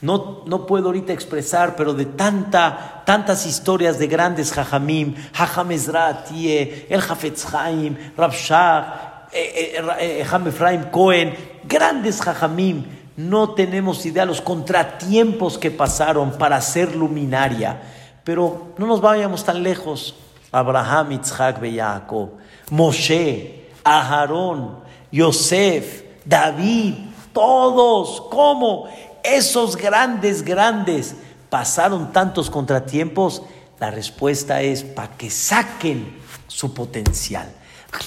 [0.00, 6.86] No, no puedo ahorita expresar, pero de tanta, tantas historias de grandes Jajamim, Jajam Ezratie,
[6.88, 11.34] el Jafetz Haim, Rabshah, eh, eh, eh Cohen,
[11.64, 12.84] grandes Jajamim,
[13.18, 17.82] no tenemos idea los contratiempos que pasaron para ser luminaria.
[18.22, 20.14] Pero no nos vayamos tan lejos.
[20.52, 22.30] Abraham, Isaac Jacob,
[22.70, 24.78] Moshe, Aharón,
[25.10, 26.94] Yosef, David,
[27.32, 28.86] todos, ¿cómo?
[29.24, 31.16] Esos grandes, grandes
[31.50, 33.42] pasaron tantos contratiempos.
[33.80, 37.50] La respuesta es para que saquen su potencial,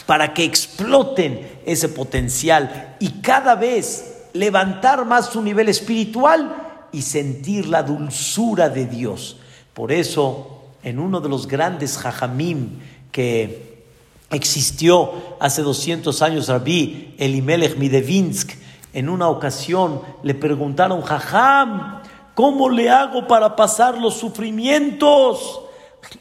[0.05, 7.67] para que exploten ese potencial y cada vez levantar más su nivel espiritual y sentir
[7.67, 9.37] la dulzura de Dios.
[9.73, 12.79] Por eso en uno de los grandes jajamim
[13.11, 13.85] que
[14.29, 18.51] existió hace 200 años, Rabbi Elimelech Midevinsk,
[18.93, 22.01] en una ocasión le preguntaron, jajam,
[22.35, 25.61] ¿cómo le hago para pasar los sufrimientos?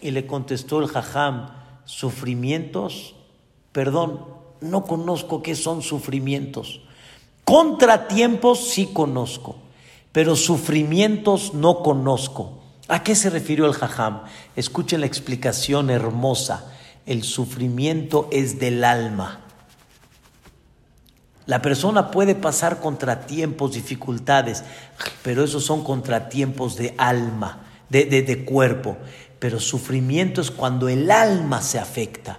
[0.01, 1.51] Y le contestó el jajam,
[1.85, 3.15] ¿sufrimientos?
[3.73, 4.25] Perdón,
[4.61, 6.81] no conozco qué son sufrimientos.
[7.51, 9.57] Contratiempos sí conozco,
[10.13, 12.61] pero sufrimientos no conozco.
[12.87, 14.23] ¿A qué se refirió el jajam?
[14.55, 16.73] Escuchen la explicación hermosa.
[17.07, 19.41] El sufrimiento es del alma.
[21.47, 24.63] La persona puede pasar contratiempos, dificultades,
[25.25, 28.97] pero esos son contratiempos de alma, de, de, cuerpo.
[29.41, 32.39] Pero sufrimiento es cuando el alma se afecta,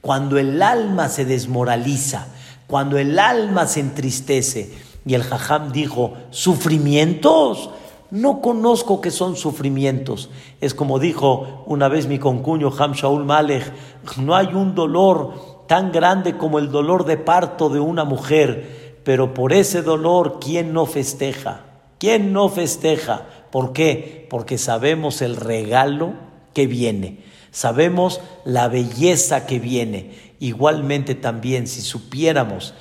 [0.00, 2.28] cuando el alma se desmoraliza,
[2.72, 4.72] cuando el alma se entristece.
[5.04, 7.68] Y el jajam dijo, sufrimientos,
[8.10, 10.30] no conozco que son sufrimientos.
[10.62, 13.70] Es como dijo una vez mi concuño Ham Shaul Malech,
[14.16, 19.34] no hay un dolor tan grande como el dolor de parto de una mujer, pero
[19.34, 21.66] por ese dolor, ¿quién no festeja?
[21.98, 23.26] ¿Quién no festeja?
[23.50, 24.26] ¿Por qué?
[24.30, 26.14] Porque sabemos el regalo
[26.54, 27.18] que viene,
[27.50, 30.31] sabemos la belleza que viene.
[30.42, 32.74] Igualmente también, si supiéramos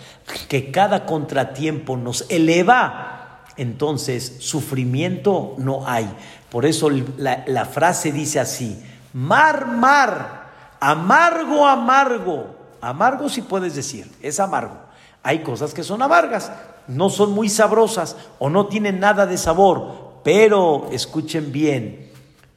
[0.47, 6.11] que cada contratiempo nos eleva, entonces sufrimiento no hay.
[6.49, 8.83] Por eso la, frase dice así,
[9.13, 10.49] mar, mar,
[10.79, 12.55] amargo, amargo.
[12.81, 14.79] Amargo si puedes decir, es amargo.
[15.21, 16.51] Hay cosas que son amargas,
[16.87, 22.09] no son muy sabrosas o no tienen nada de sabor, pero escuchen bien,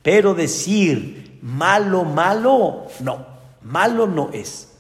[0.03, 3.27] pero decir malo, malo, no,
[3.61, 4.71] malo no es,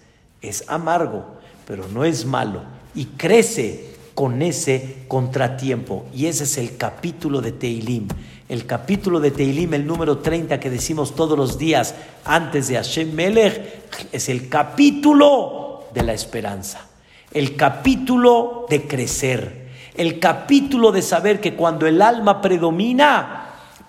[0.48, 1.24] es amargo,
[1.66, 2.62] pero no es malo
[2.94, 6.06] y crece con ese contratiempo.
[6.14, 8.08] Y ese es el capítulo de Teilim.
[8.48, 13.12] El capítulo de Teilim, el número 30 que decimos todos los días antes de Hashem
[13.12, 16.86] Melech, es el capítulo de la esperanza,
[17.32, 23.43] el capítulo de crecer, el capítulo de saber que cuando el alma predomina,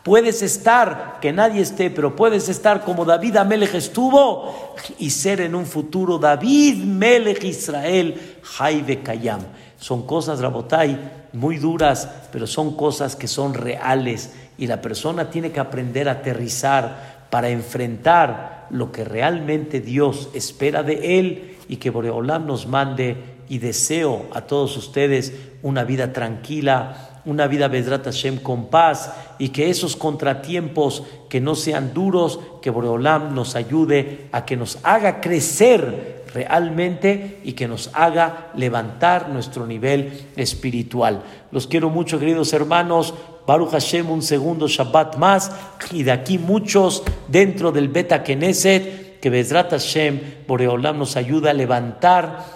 [0.05, 5.55] Puedes estar, que nadie esté, pero puedes estar como David Amelech estuvo y ser en
[5.55, 9.39] un futuro David Melech Israel Jaibe Kayam.
[9.79, 10.99] Son cosas, Rabotai,
[11.33, 16.11] muy duras, pero son cosas que son reales y la persona tiene que aprender a
[16.11, 23.17] aterrizar para enfrentar lo que realmente Dios espera de él y que Boreolam nos mande
[23.49, 25.33] y deseo a todos ustedes
[25.63, 31.55] una vida tranquila, una vida Bedrat Hashem con paz y que esos contratiempos que no
[31.55, 37.89] sean duros, que Boreolam nos ayude a que nos haga crecer realmente y que nos
[37.93, 41.23] haga levantar nuestro nivel espiritual.
[41.51, 43.13] Los quiero mucho, queridos hermanos.
[43.47, 45.51] Baruch Hashem, un segundo Shabbat más
[45.91, 51.53] y de aquí muchos dentro del Beta Knesset, que Bedrat Hashem, Boreolam nos ayuda a
[51.53, 52.54] levantar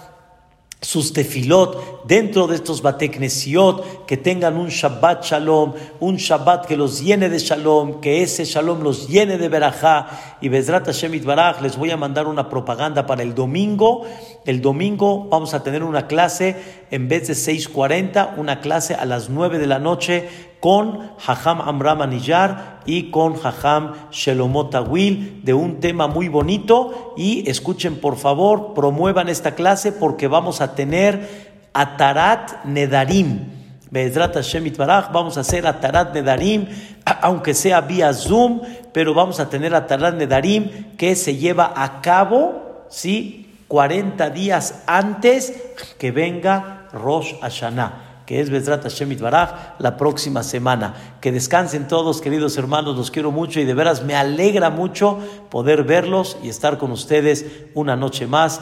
[0.81, 7.01] sus tefilot dentro de estos bateknesiot, que tengan un Shabbat Shalom, un Shabbat que los
[7.01, 10.37] llene de Shalom, que ese Shalom los llene de Berajá.
[10.39, 14.05] Y Bezrat Hashem Baraj, les voy a mandar una propaganda para el domingo.
[14.45, 16.55] El domingo vamos a tener una clase,
[16.91, 20.29] en vez de 6.40, una clase a las 9 de la noche
[20.59, 27.49] con Hajam Amram Aniyar y con Hajam Shelomot Awil de un tema muy bonito y
[27.49, 33.57] escuchen por favor, promuevan esta clase porque vamos a tener Atarat Nedarim.
[33.91, 34.71] Be'ezrat Hashem
[35.11, 36.67] vamos a hacer Atarat Nedarim,
[37.21, 42.85] aunque sea vía Zoom, pero vamos a tener Atarat Nedarim que se lleva a cabo,
[42.89, 43.45] ¿sí?
[43.67, 45.53] 40 días antes
[45.99, 51.15] que venga Rosh Hashanah que es Bezrat Hashem Baraj, la próxima semana.
[51.19, 55.17] Que descansen todos, queridos hermanos, los quiero mucho y de veras me alegra mucho
[55.49, 58.61] poder verlos y estar con ustedes una noche más.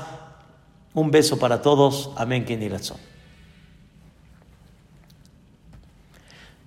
[0.94, 2.12] Un beso para todos.
[2.16, 2.46] Amén.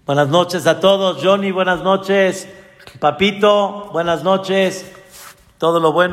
[0.05, 1.24] Buenas noches a todos.
[1.24, 2.46] Johnny, buenas noches.
[2.98, 4.92] Papito, buenas noches.
[5.57, 6.09] Todo lo bueno.